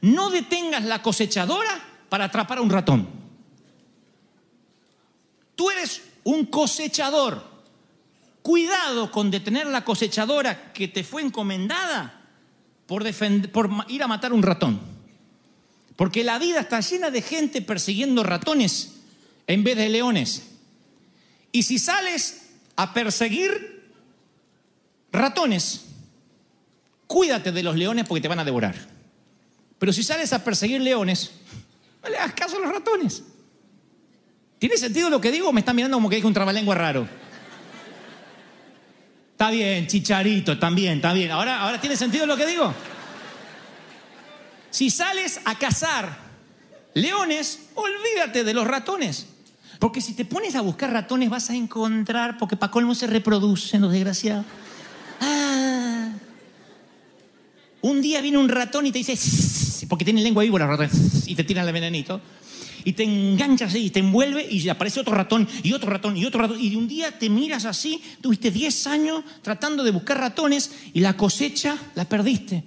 no 0.00 0.30
detengas 0.30 0.84
la 0.84 1.00
cosechadora 1.02 1.80
para 2.08 2.24
atrapar 2.24 2.58
a 2.58 2.62
un 2.62 2.70
ratón. 2.70 3.08
Tú 5.54 5.70
eres 5.70 6.02
un 6.24 6.46
cosechador. 6.46 7.55
Cuidado 8.46 9.10
con 9.10 9.28
detener 9.32 9.66
la 9.66 9.82
cosechadora 9.84 10.72
que 10.72 10.86
te 10.86 11.02
fue 11.02 11.20
encomendada 11.20 12.22
por, 12.86 13.02
defend- 13.02 13.50
por 13.50 13.68
ir 13.88 14.04
a 14.04 14.06
matar 14.06 14.32
un 14.32 14.44
ratón. 14.44 14.78
Porque 15.96 16.22
la 16.22 16.38
vida 16.38 16.60
está 16.60 16.78
llena 16.78 17.10
de 17.10 17.22
gente 17.22 17.60
persiguiendo 17.60 18.22
ratones 18.22 19.00
en 19.48 19.64
vez 19.64 19.76
de 19.76 19.88
leones. 19.88 20.44
Y 21.50 21.64
si 21.64 21.80
sales 21.80 22.50
a 22.76 22.94
perseguir 22.94 23.90
ratones, 25.10 25.86
cuídate 27.08 27.50
de 27.50 27.64
los 27.64 27.74
leones 27.74 28.06
porque 28.06 28.20
te 28.20 28.28
van 28.28 28.38
a 28.38 28.44
devorar. 28.44 28.76
Pero 29.80 29.92
si 29.92 30.04
sales 30.04 30.32
a 30.32 30.44
perseguir 30.44 30.80
leones, 30.82 31.32
no 32.04 32.08
le 32.10 32.16
hagas 32.16 32.34
caso 32.34 32.58
a 32.58 32.60
los 32.60 32.70
ratones. 32.70 33.24
¿Tiene 34.60 34.76
sentido 34.76 35.10
lo 35.10 35.20
que 35.20 35.32
digo 35.32 35.52
me 35.52 35.62
están 35.62 35.74
mirando 35.74 35.96
como 35.96 36.08
que 36.08 36.14
dije 36.14 36.28
un 36.28 36.32
trabalengua 36.32 36.76
raro? 36.76 37.25
Está 39.36 39.50
bien, 39.50 39.86
chicharito, 39.86 40.58
también, 40.58 40.94
está 40.94 41.12
bien. 41.12 41.30
Ahora, 41.30 41.60
ahora 41.60 41.78
tiene 41.78 41.94
sentido 41.94 42.24
lo 42.24 42.38
que 42.38 42.46
digo. 42.46 42.72
Si 44.70 44.88
sales 44.88 45.40
a 45.44 45.58
cazar 45.58 46.16
leones, 46.94 47.66
olvídate 47.74 48.44
de 48.44 48.54
los 48.54 48.66
ratones. 48.66 49.26
Porque 49.78 50.00
si 50.00 50.14
te 50.14 50.24
pones 50.24 50.54
a 50.54 50.62
buscar 50.62 50.90
ratones 50.90 51.28
vas 51.28 51.50
a 51.50 51.54
encontrar, 51.54 52.38
porque 52.38 52.56
para 52.56 52.72
colmo 52.72 52.94
se 52.94 53.06
reproducen 53.06 53.82
los 53.82 53.92
desgraciados. 53.92 54.46
Ah. 55.20 56.08
Un 57.82 58.00
día 58.00 58.22
viene 58.22 58.38
un 58.38 58.48
ratón 58.48 58.86
y 58.86 58.90
te 58.90 59.00
dice, 59.00 59.86
porque 59.86 60.06
tiene 60.06 60.22
lengua 60.22 60.44
víbora, 60.44 60.66
ratón, 60.66 60.88
"Sss", 60.88 61.28
y 61.28 61.34
te 61.34 61.44
tiran 61.44 61.66
el 61.66 61.74
venenito. 61.74 62.22
Y 62.86 62.92
te 62.92 63.02
enganchas 63.02 63.70
así, 63.70 63.86
y 63.86 63.90
te 63.90 63.98
envuelve 63.98 64.46
y 64.48 64.66
aparece 64.68 65.00
otro 65.00 65.12
ratón 65.14 65.46
y 65.62 65.72
otro 65.72 65.90
ratón 65.90 66.16
y 66.16 66.24
otro 66.24 66.40
ratón. 66.40 66.58
Y 66.60 66.70
de 66.70 66.76
un 66.76 66.86
día 66.88 67.10
te 67.18 67.28
miras 67.28 67.64
así, 67.64 68.00
tuviste 68.22 68.50
10 68.50 68.86
años 68.86 69.24
tratando 69.42 69.82
de 69.84 69.90
buscar 69.90 70.18
ratones 70.18 70.70
y 70.94 71.00
la 71.00 71.16
cosecha 71.16 71.76
la 71.96 72.04
perdiste. 72.08 72.62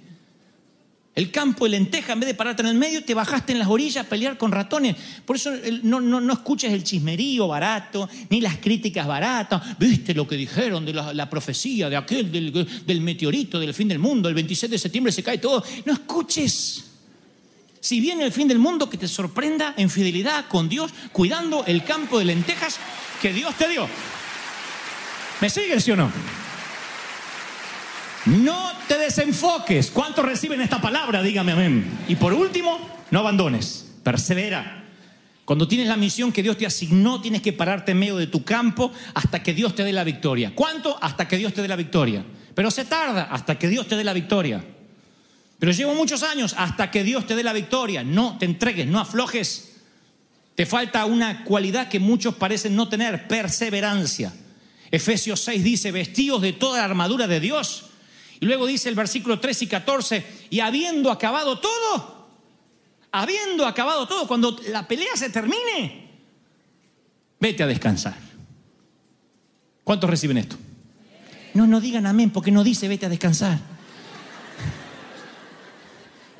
El 1.14 1.30
campo 1.32 1.64
de 1.64 1.70
lenteja, 1.70 2.12
en 2.12 2.20
vez 2.20 2.28
de 2.28 2.34
pararte 2.34 2.62
en 2.62 2.68
el 2.68 2.76
medio, 2.76 3.02
te 3.02 3.14
bajaste 3.14 3.52
en 3.52 3.58
las 3.58 3.68
orillas 3.68 4.04
a 4.04 4.08
pelear 4.08 4.38
con 4.38 4.52
ratones. 4.52 4.94
Por 5.24 5.36
eso 5.36 5.52
el- 5.52 5.80
no, 5.88 6.00
no, 6.00 6.20
no 6.20 6.32
escuches 6.34 6.72
el 6.72 6.84
chismerío 6.84 7.48
barato, 7.48 8.08
ni 8.28 8.40
las 8.42 8.58
críticas 8.58 9.06
baratas. 9.06 9.76
¿Viste 9.78 10.14
lo 10.14 10.28
que 10.28 10.36
dijeron 10.36 10.84
de 10.84 10.92
la, 10.92 11.12
la 11.14 11.28
profecía 11.28 11.88
de 11.90 11.96
aquel, 11.96 12.30
del, 12.30 12.66
del 12.86 13.00
meteorito, 13.00 13.58
del 13.58 13.74
fin 13.74 13.88
del 13.88 13.98
mundo? 13.98 14.28
El 14.28 14.34
26 14.34 14.70
de 14.70 14.78
septiembre 14.78 15.12
se 15.12 15.22
cae 15.22 15.38
todo. 15.38 15.64
No 15.86 15.94
escuches. 15.94 16.84
Si 17.80 18.00
viene 18.00 18.24
el 18.24 18.32
fin 18.32 18.46
del 18.46 18.58
mundo, 18.58 18.90
que 18.90 18.98
te 18.98 19.08
sorprenda 19.08 19.74
en 19.76 19.88
fidelidad 19.88 20.46
con 20.48 20.68
Dios, 20.68 20.92
cuidando 21.12 21.64
el 21.66 21.82
campo 21.84 22.18
de 22.18 22.26
lentejas 22.26 22.78
que 23.22 23.32
Dios 23.32 23.54
te 23.56 23.68
dio. 23.68 23.88
¿Me 25.40 25.48
sigues, 25.48 25.82
sí 25.82 25.90
o 25.90 25.96
no? 25.96 26.12
No 28.26 28.72
te 28.86 28.98
desenfoques. 28.98 29.90
¿Cuántos 29.90 30.24
reciben 30.24 30.60
esta 30.60 30.80
palabra? 30.80 31.22
Dígame 31.22 31.52
amén. 31.52 31.98
Y 32.06 32.16
por 32.16 32.34
último, 32.34 32.78
no 33.10 33.20
abandones. 33.20 33.86
Persevera. 34.02 34.84
Cuando 35.46 35.66
tienes 35.66 35.88
la 35.88 35.96
misión 35.96 36.30
que 36.30 36.42
Dios 36.42 36.58
te 36.58 36.66
asignó, 36.66 37.20
tienes 37.20 37.40
que 37.40 37.52
pararte 37.52 37.92
en 37.92 37.98
medio 37.98 38.16
de 38.16 38.26
tu 38.26 38.44
campo 38.44 38.92
hasta 39.14 39.42
que 39.42 39.54
Dios 39.54 39.74
te 39.74 39.82
dé 39.82 39.92
la 39.92 40.04
victoria. 40.04 40.52
¿Cuánto? 40.54 40.98
Hasta 41.00 41.26
que 41.26 41.38
Dios 41.38 41.54
te 41.54 41.62
dé 41.62 41.68
la 41.68 41.76
victoria. 41.76 42.24
Pero 42.54 42.70
se 42.70 42.84
tarda 42.84 43.24
hasta 43.24 43.58
que 43.58 43.68
Dios 43.68 43.88
te 43.88 43.96
dé 43.96 44.04
la 44.04 44.12
victoria. 44.12 44.62
Pero 45.60 45.72
llevo 45.72 45.94
muchos 45.94 46.22
años 46.22 46.54
hasta 46.56 46.90
que 46.90 47.04
Dios 47.04 47.26
te 47.26 47.36
dé 47.36 47.44
la 47.44 47.52
victoria. 47.52 48.02
No 48.02 48.38
te 48.38 48.46
entregues, 48.46 48.86
no 48.86 48.98
aflojes. 48.98 49.76
Te 50.54 50.64
falta 50.64 51.04
una 51.04 51.44
cualidad 51.44 51.88
que 51.88 52.00
muchos 52.00 52.34
parecen 52.34 52.74
no 52.74 52.88
tener, 52.88 53.28
perseverancia. 53.28 54.32
Efesios 54.90 55.40
6 55.42 55.62
dice, 55.62 55.92
vestidos 55.92 56.40
de 56.40 56.54
toda 56.54 56.78
la 56.78 56.86
armadura 56.86 57.26
de 57.26 57.40
Dios. 57.40 57.84
Y 58.40 58.46
luego 58.46 58.66
dice 58.66 58.88
el 58.88 58.94
versículo 58.94 59.38
3 59.38 59.62
y 59.62 59.66
14, 59.66 60.26
y 60.48 60.60
habiendo 60.60 61.10
acabado 61.10 61.58
todo, 61.58 62.26
habiendo 63.12 63.66
acabado 63.66 64.08
todo, 64.08 64.26
cuando 64.26 64.58
la 64.70 64.88
pelea 64.88 65.14
se 65.14 65.28
termine, 65.28 66.08
vete 67.38 67.62
a 67.62 67.66
descansar. 67.66 68.16
¿Cuántos 69.84 70.08
reciben 70.08 70.38
esto? 70.38 70.56
No, 71.52 71.66
no 71.66 71.82
digan 71.82 72.06
amén, 72.06 72.30
porque 72.30 72.50
no 72.50 72.64
dice 72.64 72.88
vete 72.88 73.04
a 73.04 73.10
descansar. 73.10 73.58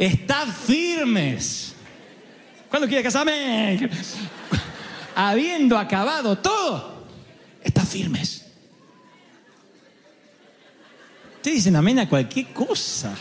Estad 0.00 0.48
firmes. 0.48 1.74
¿Cuándo 2.70 2.88
quiere 2.88 3.02
casarme? 3.02 3.78
Habiendo 5.14 5.76
acabado 5.76 6.38
todo, 6.38 7.06
estad 7.62 7.84
firmes. 7.84 8.46
Ustedes 11.36 11.56
dicen 11.58 11.76
amén 11.76 11.98
a 11.98 12.08
cualquier 12.08 12.46
cosa, 12.54 13.14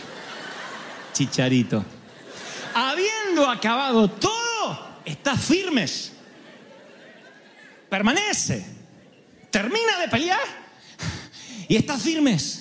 chicharito. 1.12 1.84
Habiendo 2.72 3.46
acabado 3.46 4.08
todo, 4.08 5.00
estad 5.04 5.36
firmes. 5.36 6.12
Permanece. 7.90 8.64
Termina 9.50 9.98
de 9.98 10.08
pelear 10.08 10.40
y 11.68 11.76
estás 11.76 12.00
firmes. 12.00 12.59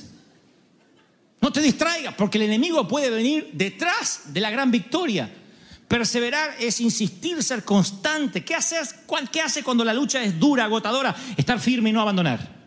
No 1.41 1.51
te 1.51 1.61
distraigas 1.61 2.13
porque 2.15 2.37
el 2.37 2.45
enemigo 2.45 2.87
puede 2.87 3.09
venir 3.09 3.49
detrás 3.53 4.33
de 4.33 4.41
la 4.41 4.49
gran 4.51 4.71
victoria. 4.71 5.33
Perseverar 5.87 6.55
es 6.59 6.79
insistir, 6.81 7.41
ser 7.41 7.63
constante. 7.63 8.43
¿Qué 8.43 8.53
haces? 8.55 8.93
cuan- 9.07 9.27
¿Qué 9.27 9.41
hace 9.41 9.63
cuando 9.63 9.83
la 9.83 9.93
lucha 9.93 10.21
es 10.23 10.39
dura, 10.39 10.65
agotadora? 10.65 11.15
Estar 11.37 11.59
firme 11.59 11.89
y 11.89 11.93
no 11.93 12.01
abandonar. 12.01 12.59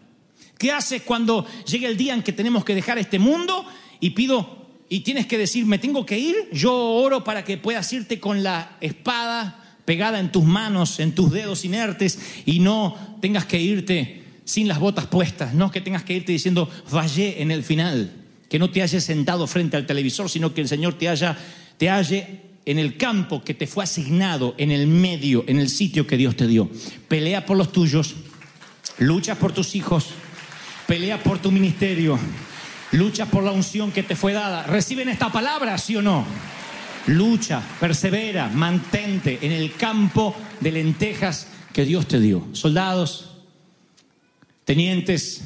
¿Qué 0.58 0.72
haces 0.72 1.02
cuando 1.02 1.46
llega 1.66 1.88
el 1.88 1.96
día 1.96 2.14
en 2.14 2.22
que 2.22 2.32
tenemos 2.32 2.64
que 2.64 2.74
dejar 2.74 2.98
este 2.98 3.18
mundo 3.18 3.64
y 4.00 4.10
pido 4.10 4.68
y 4.88 5.00
tienes 5.00 5.26
que 5.26 5.38
decir, 5.38 5.66
me 5.66 5.78
tengo 5.78 6.04
que 6.06 6.18
ir? 6.18 6.36
Yo 6.52 6.72
oro 6.74 7.22
para 7.24 7.44
que 7.44 7.58
puedas 7.58 7.92
irte 7.92 8.18
con 8.18 8.42
la 8.42 8.76
espada 8.80 9.76
pegada 9.84 10.18
en 10.20 10.32
tus 10.32 10.44
manos, 10.44 10.98
en 11.00 11.14
tus 11.14 11.30
dedos 11.32 11.64
inertes 11.64 12.18
y 12.46 12.60
no 12.60 13.18
tengas 13.20 13.44
que 13.44 13.60
irte 13.60 14.24
sin 14.44 14.66
las 14.68 14.78
botas 14.80 15.06
puestas, 15.06 15.54
no 15.54 15.70
que 15.70 15.80
tengas 15.80 16.02
que 16.04 16.14
irte 16.14 16.32
diciendo, 16.32 16.68
vallé 16.90 17.42
en 17.42 17.50
el 17.50 17.62
final, 17.64 18.12
que 18.52 18.58
no 18.58 18.68
te 18.68 18.82
hayas 18.82 19.02
sentado 19.02 19.46
frente 19.46 19.78
al 19.78 19.86
televisor, 19.86 20.28
sino 20.28 20.52
que 20.52 20.60
el 20.60 20.68
Señor 20.68 20.98
te 20.98 21.08
haya 21.08 21.38
te 21.78 21.88
halle 21.88 22.42
en 22.66 22.78
el 22.78 22.98
campo 22.98 23.42
que 23.42 23.54
te 23.54 23.66
fue 23.66 23.82
asignado, 23.82 24.54
en 24.58 24.70
el 24.70 24.86
medio, 24.86 25.42
en 25.46 25.58
el 25.58 25.70
sitio 25.70 26.06
que 26.06 26.18
Dios 26.18 26.36
te 26.36 26.46
dio. 26.46 26.68
Pelea 27.08 27.46
por 27.46 27.56
los 27.56 27.72
tuyos, 27.72 28.14
lucha 28.98 29.36
por 29.36 29.52
tus 29.52 29.74
hijos, 29.74 30.08
pelea 30.86 31.22
por 31.22 31.38
tu 31.38 31.50
ministerio, 31.50 32.18
lucha 32.90 33.24
por 33.24 33.42
la 33.42 33.52
unción 33.52 33.90
que 33.90 34.02
te 34.02 34.16
fue 34.16 34.34
dada. 34.34 34.64
¿Reciben 34.64 35.08
esta 35.08 35.32
palabra, 35.32 35.78
sí 35.78 35.96
o 35.96 36.02
no? 36.02 36.26
Lucha, 37.06 37.62
persevera, 37.80 38.50
mantente 38.50 39.38
en 39.40 39.52
el 39.52 39.72
campo 39.76 40.36
de 40.60 40.72
lentejas 40.72 41.46
que 41.72 41.86
Dios 41.86 42.06
te 42.06 42.20
dio. 42.20 42.46
Soldados, 42.52 43.30
tenientes, 44.66 45.40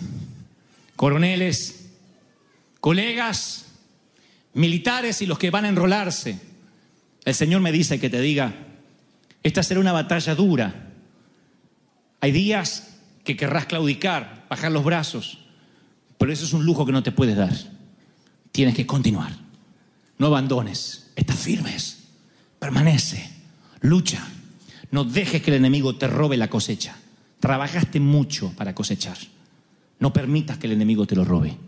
coroneles, 0.96 1.75
colegas, 2.86 3.64
militares 4.54 5.20
y 5.20 5.26
los 5.26 5.40
que 5.40 5.50
van 5.50 5.64
a 5.64 5.68
enrolarse. 5.68 6.38
El 7.24 7.34
Señor 7.34 7.60
me 7.60 7.72
dice 7.72 7.98
que 7.98 8.08
te 8.08 8.20
diga, 8.20 8.54
esta 9.42 9.64
será 9.64 9.80
una 9.80 9.90
batalla 9.90 10.36
dura. 10.36 10.92
Hay 12.20 12.30
días 12.30 12.94
que 13.24 13.36
querrás 13.36 13.66
claudicar, 13.66 14.46
bajar 14.48 14.70
los 14.70 14.84
brazos, 14.84 15.38
pero 16.16 16.32
eso 16.32 16.44
es 16.44 16.52
un 16.52 16.64
lujo 16.64 16.86
que 16.86 16.92
no 16.92 17.02
te 17.02 17.10
puedes 17.10 17.36
dar. 17.36 17.52
Tienes 18.52 18.76
que 18.76 18.86
continuar. 18.86 19.32
No 20.18 20.28
abandones, 20.28 21.10
estás 21.16 21.40
firmes, 21.40 22.04
permanece, 22.60 23.28
lucha. 23.80 24.24
No 24.92 25.02
dejes 25.02 25.42
que 25.42 25.50
el 25.50 25.56
enemigo 25.56 25.96
te 25.96 26.06
robe 26.06 26.36
la 26.36 26.48
cosecha. 26.48 26.96
Trabajaste 27.40 27.98
mucho 27.98 28.52
para 28.52 28.76
cosechar. 28.76 29.18
No 29.98 30.12
permitas 30.12 30.58
que 30.58 30.68
el 30.68 30.74
enemigo 30.74 31.04
te 31.04 31.16
lo 31.16 31.24
robe. 31.24 31.58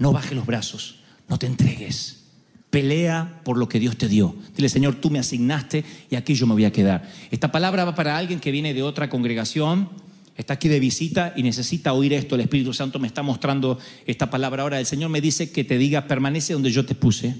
No 0.00 0.12
bajes 0.12 0.32
los 0.32 0.46
brazos, 0.46 0.96
no 1.28 1.38
te 1.38 1.46
entregues. 1.46 2.24
Pelea 2.70 3.42
por 3.44 3.58
lo 3.58 3.68
que 3.68 3.78
Dios 3.78 3.96
te 3.96 4.08
dio. 4.08 4.34
Dile, 4.56 4.68
Señor, 4.68 4.94
tú 4.94 5.10
me 5.10 5.18
asignaste 5.18 5.84
y 6.08 6.16
aquí 6.16 6.34
yo 6.34 6.46
me 6.46 6.54
voy 6.54 6.64
a 6.64 6.72
quedar. 6.72 7.08
Esta 7.30 7.52
palabra 7.52 7.84
va 7.84 7.94
para 7.94 8.16
alguien 8.16 8.40
que 8.40 8.50
viene 8.50 8.72
de 8.72 8.82
otra 8.82 9.10
congregación, 9.10 9.90
está 10.36 10.54
aquí 10.54 10.68
de 10.68 10.80
visita 10.80 11.34
y 11.36 11.42
necesita 11.42 11.92
oír 11.92 12.14
esto. 12.14 12.34
El 12.34 12.40
Espíritu 12.40 12.72
Santo 12.72 12.98
me 12.98 13.08
está 13.08 13.22
mostrando 13.22 13.78
esta 14.06 14.30
palabra 14.30 14.62
ahora. 14.62 14.80
El 14.80 14.86
Señor 14.86 15.10
me 15.10 15.20
dice 15.20 15.52
que 15.52 15.64
te 15.64 15.76
diga, 15.76 16.06
permanece 16.06 16.54
donde 16.54 16.70
yo 16.70 16.86
te 16.86 16.94
puse. 16.94 17.34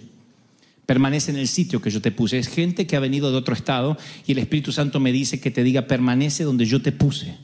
Permanece 0.84 1.30
en 1.30 1.38
el 1.38 1.48
sitio 1.48 1.80
que 1.80 1.90
yo 1.90 2.02
te 2.02 2.10
puse. 2.10 2.38
Es 2.38 2.48
gente 2.48 2.86
que 2.86 2.96
ha 2.96 3.00
venido 3.00 3.30
de 3.30 3.38
otro 3.38 3.54
estado 3.54 3.96
y 4.26 4.32
el 4.32 4.38
Espíritu 4.38 4.70
Santo 4.70 5.00
me 5.00 5.12
dice 5.12 5.40
que 5.40 5.50
te 5.50 5.62
diga, 5.62 5.86
permanece 5.86 6.44
donde 6.44 6.66
yo 6.66 6.82
te 6.82 6.92
puse. 6.92 7.36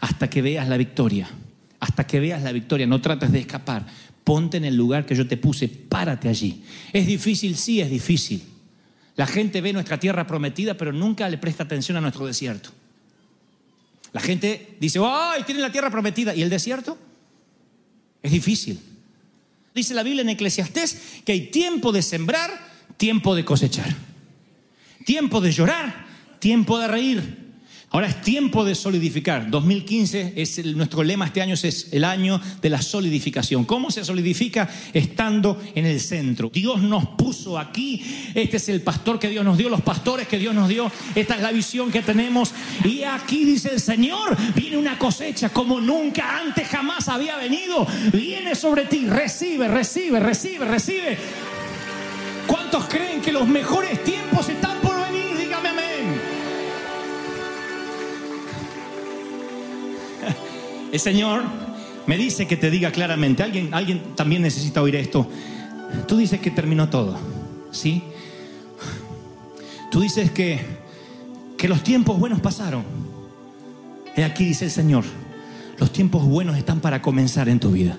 Hasta 0.00 0.28
que 0.28 0.42
veas 0.42 0.68
la 0.68 0.76
victoria. 0.76 1.30
Hasta 1.78 2.06
que 2.06 2.20
veas 2.20 2.42
la 2.42 2.52
victoria. 2.52 2.86
No 2.86 3.00
trates 3.00 3.32
de 3.32 3.38
escapar. 3.38 3.86
Ponte 4.30 4.58
en 4.58 4.64
el 4.64 4.76
lugar 4.76 5.06
que 5.06 5.16
yo 5.16 5.26
te 5.26 5.36
puse. 5.36 5.66
Párate 5.66 6.28
allí. 6.28 6.62
¿Es 6.92 7.04
difícil? 7.04 7.56
Sí, 7.56 7.80
es 7.80 7.90
difícil. 7.90 8.40
La 9.16 9.26
gente 9.26 9.60
ve 9.60 9.72
nuestra 9.72 9.98
tierra 9.98 10.24
prometida, 10.24 10.74
pero 10.74 10.92
nunca 10.92 11.28
le 11.28 11.36
presta 11.36 11.64
atención 11.64 11.96
a 11.96 12.00
nuestro 12.00 12.24
desierto. 12.24 12.70
La 14.12 14.20
gente 14.20 14.76
dice, 14.78 15.00
¡ay, 15.02 15.42
tienen 15.42 15.62
la 15.62 15.72
tierra 15.72 15.90
prometida! 15.90 16.32
¿Y 16.32 16.42
el 16.42 16.48
desierto? 16.48 16.96
Es 18.22 18.30
difícil. 18.30 18.78
Dice 19.74 19.94
la 19.94 20.04
Biblia 20.04 20.22
en 20.22 20.28
Eclesiastés 20.28 21.22
que 21.24 21.32
hay 21.32 21.50
tiempo 21.50 21.90
de 21.90 22.00
sembrar, 22.00 22.52
tiempo 22.98 23.34
de 23.34 23.44
cosechar. 23.44 23.92
Tiempo 25.04 25.40
de 25.40 25.50
llorar, 25.50 26.06
tiempo 26.38 26.78
de 26.78 26.86
reír. 26.86 27.39
Ahora 27.92 28.06
es 28.06 28.22
tiempo 28.22 28.64
de 28.64 28.76
solidificar. 28.76 29.50
2015 29.50 30.34
es 30.36 30.64
nuestro 30.64 31.02
lema 31.02 31.26
este 31.26 31.42
año 31.42 31.54
es 31.54 31.88
el 31.90 32.04
año 32.04 32.40
de 32.62 32.70
la 32.70 32.80
solidificación. 32.80 33.64
¿Cómo 33.64 33.90
se 33.90 34.04
solidifica? 34.04 34.68
Estando 34.94 35.60
en 35.74 35.86
el 35.86 35.98
centro. 35.98 36.50
Dios 36.54 36.80
nos 36.82 37.04
puso 37.08 37.58
aquí. 37.58 38.00
Este 38.32 38.58
es 38.58 38.68
el 38.68 38.82
pastor 38.82 39.18
que 39.18 39.28
Dios 39.28 39.44
nos 39.44 39.58
dio, 39.58 39.68
los 39.68 39.80
pastores 39.80 40.28
que 40.28 40.38
Dios 40.38 40.54
nos 40.54 40.68
dio. 40.68 40.90
Esta 41.16 41.34
es 41.34 41.42
la 41.42 41.50
visión 41.50 41.90
que 41.90 42.02
tenemos. 42.02 42.52
Y 42.84 43.02
aquí 43.02 43.44
dice 43.44 43.70
el 43.72 43.80
Señor, 43.80 44.36
viene 44.54 44.76
una 44.76 44.96
cosecha 44.96 45.48
como 45.48 45.80
nunca 45.80 46.38
antes 46.38 46.68
jamás 46.68 47.08
había 47.08 47.36
venido. 47.38 47.84
Viene 48.12 48.54
sobre 48.54 48.84
ti. 48.84 49.06
Recibe, 49.08 49.66
recibe, 49.66 50.20
recibe, 50.20 50.64
recibe. 50.64 51.18
¿Cuántos 52.46 52.84
creen 52.84 53.20
que 53.20 53.32
los 53.32 53.48
mejores 53.48 54.04
tiempos 54.04 54.48
están 54.48 54.79
El 60.92 60.98
Señor 60.98 61.42
me 62.06 62.18
dice 62.18 62.46
que 62.46 62.56
te 62.56 62.70
diga 62.70 62.90
claramente, 62.90 63.42
alguien, 63.42 63.72
alguien 63.72 64.02
también 64.16 64.42
necesita 64.42 64.82
oír 64.82 64.96
esto. 64.96 65.28
Tú 66.06 66.16
dices 66.16 66.40
que 66.40 66.50
terminó 66.50 66.88
todo, 66.88 67.16
¿sí? 67.70 68.02
Tú 69.90 70.00
dices 70.00 70.30
que, 70.30 70.60
que 71.56 71.68
los 71.68 71.82
tiempos 71.82 72.18
buenos 72.18 72.40
pasaron. 72.40 72.84
Y 74.16 74.22
aquí 74.22 74.44
dice 74.44 74.66
el 74.66 74.70
Señor, 74.70 75.04
los 75.78 75.92
tiempos 75.92 76.24
buenos 76.24 76.56
están 76.56 76.80
para 76.80 77.00
comenzar 77.00 77.48
en 77.48 77.60
tu 77.60 77.70
vida. 77.70 77.96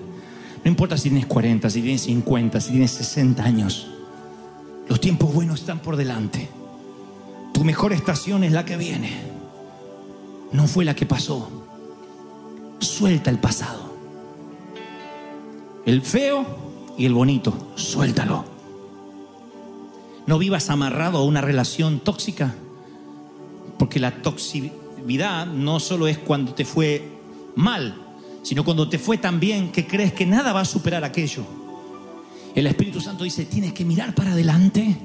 No 0.64 0.70
importa 0.70 0.96
si 0.96 1.08
tienes 1.08 1.26
40, 1.26 1.70
si 1.70 1.82
tienes 1.82 2.02
50, 2.02 2.60
si 2.60 2.70
tienes 2.70 2.90
60 2.92 3.42
años. 3.42 3.88
Los 4.88 5.00
tiempos 5.00 5.32
buenos 5.32 5.60
están 5.60 5.80
por 5.80 5.96
delante. 5.96 6.48
Tu 7.52 7.64
mejor 7.64 7.92
estación 7.92 8.44
es 8.44 8.52
la 8.52 8.64
que 8.64 8.76
viene. 8.76 9.10
No 10.52 10.66
fue 10.66 10.84
la 10.84 10.94
que 10.94 11.06
pasó. 11.06 11.61
Suelta 12.82 13.30
el 13.30 13.38
pasado. 13.38 13.94
El 15.86 16.02
feo 16.02 16.44
y 16.98 17.06
el 17.06 17.14
bonito, 17.14 17.72
suéltalo. 17.76 18.44
No 20.26 20.36
vivas 20.36 20.68
amarrado 20.68 21.18
a 21.18 21.24
una 21.24 21.40
relación 21.40 22.00
tóxica, 22.00 22.56
porque 23.78 24.00
la 24.00 24.20
toxicidad 24.20 25.46
no 25.46 25.78
solo 25.78 26.08
es 26.08 26.18
cuando 26.18 26.54
te 26.54 26.64
fue 26.64 27.08
mal, 27.54 27.94
sino 28.42 28.64
cuando 28.64 28.88
te 28.88 28.98
fue 28.98 29.16
tan 29.16 29.38
bien 29.38 29.70
que 29.70 29.86
crees 29.86 30.12
que 30.12 30.26
nada 30.26 30.52
va 30.52 30.62
a 30.62 30.64
superar 30.64 31.04
aquello. 31.04 31.44
El 32.52 32.66
Espíritu 32.66 33.00
Santo 33.00 33.22
dice, 33.22 33.44
tienes 33.44 33.72
que 33.74 33.84
mirar 33.84 34.12
para 34.12 34.32
adelante, 34.32 34.96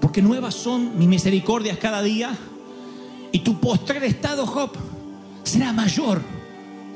porque 0.00 0.22
nuevas 0.22 0.54
son 0.54 0.98
mis 0.98 1.06
misericordias 1.06 1.78
cada 1.78 2.02
día, 2.02 2.36
y 3.30 3.38
tu 3.38 3.60
postrer 3.60 4.02
estado, 4.02 4.44
Job, 4.44 4.70
será 5.44 5.72
mayor 5.72 6.33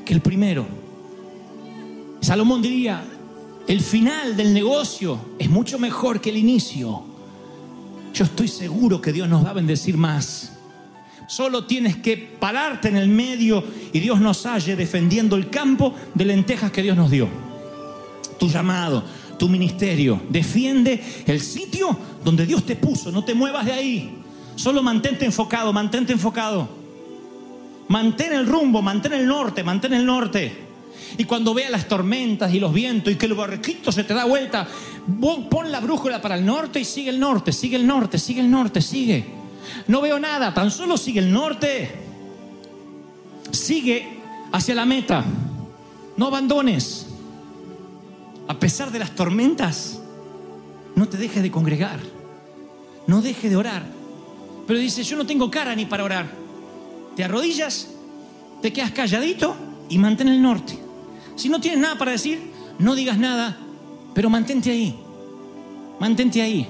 que 0.09 0.15
el 0.15 0.21
primero. 0.21 0.65
Salomón 2.19 2.63
diría, 2.63 3.05
el 3.67 3.79
final 3.79 4.35
del 4.35 4.55
negocio 4.55 5.19
es 5.37 5.47
mucho 5.51 5.77
mejor 5.77 6.19
que 6.19 6.31
el 6.31 6.37
inicio. 6.37 7.03
Yo 8.11 8.25
estoy 8.25 8.47
seguro 8.47 8.99
que 8.99 9.13
Dios 9.13 9.29
nos 9.29 9.45
va 9.45 9.51
a 9.51 9.53
bendecir 9.53 9.97
más. 9.97 10.53
Solo 11.27 11.67
tienes 11.67 11.97
que 11.97 12.17
pararte 12.17 12.87
en 12.87 12.95
el 12.95 13.07
medio 13.07 13.63
y 13.93 13.99
Dios 13.99 14.19
nos 14.19 14.47
halle 14.47 14.75
defendiendo 14.75 15.35
el 15.35 15.51
campo 15.51 15.93
de 16.15 16.25
lentejas 16.25 16.71
que 16.71 16.81
Dios 16.81 16.97
nos 16.97 17.11
dio. 17.11 17.29
Tu 18.39 18.47
llamado, 18.47 19.03
tu 19.37 19.47
ministerio. 19.47 20.19
Defiende 20.27 21.03
el 21.27 21.39
sitio 21.39 21.95
donde 22.25 22.47
Dios 22.47 22.65
te 22.65 22.75
puso. 22.75 23.11
No 23.11 23.23
te 23.23 23.35
muevas 23.35 23.63
de 23.63 23.73
ahí. 23.73 24.17
Solo 24.55 24.81
mantente 24.81 25.23
enfocado, 25.25 25.71
mantente 25.71 26.13
enfocado. 26.13 26.78
Mantén 27.89 28.33
el 28.33 28.45
rumbo, 28.45 28.81
mantén 28.81 29.13
el 29.13 29.27
norte, 29.27 29.63
mantén 29.63 29.93
el 29.93 30.05
norte. 30.05 30.69
Y 31.17 31.25
cuando 31.25 31.53
veas 31.53 31.71
las 31.71 31.87
tormentas 31.87 32.53
y 32.53 32.59
los 32.59 32.73
vientos 32.73 33.11
y 33.11 33.15
que 33.15 33.25
el 33.25 33.33
barquito 33.33 33.91
se 33.91 34.03
te 34.03 34.13
da 34.13 34.25
vuelta, 34.25 34.67
pon 35.19 35.71
la 35.71 35.79
brújula 35.79 36.21
para 36.21 36.35
el 36.35 36.45
norte 36.45 36.79
y 36.79 36.85
sigue 36.85 37.09
el 37.09 37.19
norte, 37.19 37.51
sigue 37.51 37.77
el 37.77 37.87
norte, 37.87 38.19
sigue 38.19 38.41
el 38.41 38.51
norte, 38.51 38.81
sigue. 38.81 39.25
No 39.87 40.01
veo 40.01 40.19
nada, 40.19 40.53
tan 40.53 40.69
solo 40.69 40.97
sigue 40.97 41.19
el 41.19 41.33
norte. 41.33 41.91
Sigue 43.51 44.19
hacia 44.51 44.75
la 44.75 44.85
meta. 44.85 45.25
No 46.15 46.27
abandones. 46.27 47.07
A 48.47 48.59
pesar 48.59 48.91
de 48.91 48.99
las 48.99 49.15
tormentas, 49.15 49.99
no 50.95 51.07
te 51.07 51.17
dejes 51.17 51.41
de 51.41 51.49
congregar. 51.49 51.99
No 53.07 53.21
dejes 53.21 53.49
de 53.49 53.57
orar. 53.57 53.83
Pero 54.67 54.79
dice, 54.79 55.03
yo 55.03 55.17
no 55.17 55.25
tengo 55.25 55.49
cara 55.49 55.73
ni 55.75 55.85
para 55.85 56.03
orar. 56.03 56.38
Te 57.19 57.25
arrodillas, 57.25 57.89
te 58.61 58.71
quedas 58.71 58.91
calladito 58.91 59.53
y 59.89 59.97
mantén 59.97 60.29
el 60.29 60.41
norte. 60.41 60.79
Si 61.35 61.49
no 61.49 61.59
tienes 61.59 61.81
nada 61.81 61.97
para 61.97 62.11
decir, 62.11 62.39
no 62.79 62.95
digas 62.95 63.17
nada, 63.17 63.57
pero 64.15 64.29
mantente 64.29 64.71
ahí. 64.71 64.95
Mantente 65.99 66.41
ahí. 66.41 66.65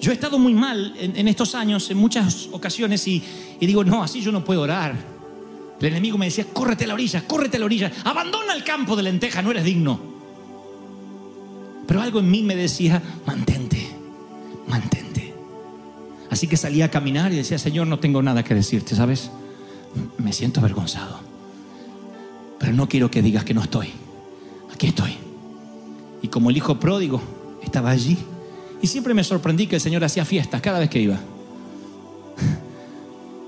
Yo 0.00 0.12
he 0.12 0.14
estado 0.14 0.38
muy 0.38 0.54
mal 0.54 0.94
en, 0.96 1.26
estos 1.26 1.56
años, 1.56 1.90
en 1.90 1.96
muchas 1.98 2.50
ocasiones, 2.52 3.04
y, 3.08 3.20
y 3.58 3.66
digo, 3.66 3.82
no, 3.82 4.04
así 4.04 4.20
yo 4.20 4.30
no 4.30 4.44
puedo 4.44 4.60
orar. 4.60 4.94
El 5.80 5.86
enemigo 5.88 6.16
me 6.16 6.26
decía, 6.26 6.46
córrete 6.52 6.84
a 6.84 6.86
la 6.86 6.94
orilla, 6.94 7.26
córrete 7.26 7.56
a 7.56 7.58
la 7.58 7.66
orilla, 7.66 7.90
abandona 8.04 8.54
el 8.54 8.62
campo 8.62 8.94
de 8.94 9.02
lenteja, 9.02 9.42
no 9.42 9.50
eres 9.50 9.64
digno. 9.64 9.98
Pero 11.88 12.00
algo 12.00 12.20
en 12.20 12.30
mí 12.30 12.44
me 12.44 12.54
decía, 12.54 13.02
mantente. 13.26 13.71
Así 16.32 16.46
que 16.46 16.56
salía 16.56 16.86
a 16.86 16.90
caminar 16.90 17.30
y 17.30 17.36
decía, 17.36 17.58
Señor, 17.58 17.88
no 17.88 17.98
tengo 17.98 18.22
nada 18.22 18.42
que 18.42 18.54
decirte, 18.54 18.96
¿sabes? 18.96 19.30
Me 20.16 20.32
siento 20.32 20.60
avergonzado. 20.60 21.20
Pero 22.58 22.72
no 22.72 22.88
quiero 22.88 23.10
que 23.10 23.20
digas 23.20 23.44
que 23.44 23.52
no 23.52 23.60
estoy. 23.60 23.90
Aquí 24.72 24.86
estoy. 24.86 25.14
Y 26.22 26.28
como 26.28 26.48
el 26.48 26.56
hijo 26.56 26.80
pródigo 26.80 27.20
estaba 27.62 27.90
allí. 27.90 28.16
Y 28.80 28.86
siempre 28.86 29.12
me 29.12 29.24
sorprendí 29.24 29.66
que 29.66 29.74
el 29.74 29.82
Señor 29.82 30.04
hacía 30.04 30.24
fiestas 30.24 30.62
cada 30.62 30.78
vez 30.78 30.88
que 30.88 31.00
iba. 31.00 31.16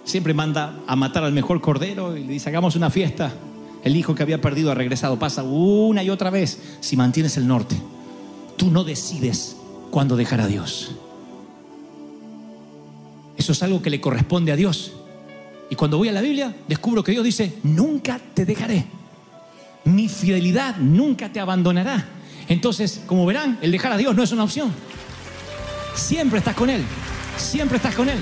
Siempre 0.04 0.34
manda 0.34 0.80
a 0.86 0.94
matar 0.94 1.24
al 1.24 1.32
mejor 1.32 1.62
cordero 1.62 2.18
y 2.18 2.24
le 2.24 2.34
dice, 2.34 2.50
hagamos 2.50 2.76
una 2.76 2.90
fiesta. 2.90 3.32
El 3.82 3.96
hijo 3.96 4.14
que 4.14 4.22
había 4.22 4.42
perdido 4.42 4.70
ha 4.70 4.74
regresado. 4.74 5.18
Pasa 5.18 5.42
una 5.42 6.02
y 6.02 6.10
otra 6.10 6.28
vez 6.28 6.60
si 6.80 6.98
mantienes 6.98 7.38
el 7.38 7.48
norte. 7.48 7.76
Tú 8.58 8.70
no 8.70 8.84
decides 8.84 9.56
cuándo 9.90 10.16
dejar 10.16 10.42
a 10.42 10.48
Dios. 10.48 10.94
Eso 13.44 13.52
es 13.52 13.62
algo 13.62 13.80
que 13.80 13.90
le 13.90 14.00
corresponde 14.00 14.52
a 14.52 14.56
Dios. 14.56 14.92
Y 15.70 15.76
cuando 15.76 15.98
voy 15.98 16.08
a 16.08 16.12
la 16.12 16.20
Biblia, 16.20 16.54
descubro 16.66 17.04
que 17.04 17.12
Dios 17.12 17.24
dice, 17.24 17.54
nunca 17.62 18.18
te 18.34 18.44
dejaré 18.44 18.86
mi 19.84 20.08
fidelidad 20.08 20.76
nunca 20.78 21.30
te 21.30 21.40
abandonará. 21.40 22.04
Entonces, 22.48 23.02
como 23.06 23.26
verán, 23.26 23.58
el 23.62 23.70
dejar 23.70 23.92
a 23.92 23.96
Dios 23.96 24.14
no 24.14 24.22
es 24.22 24.32
una 24.32 24.44
opción. 24.44 24.72
Siempre 25.94 26.38
estás 26.38 26.54
con 26.54 26.70
Él, 26.70 26.82
siempre 27.36 27.76
estás 27.76 27.94
con 27.94 28.08
Él. 28.08 28.18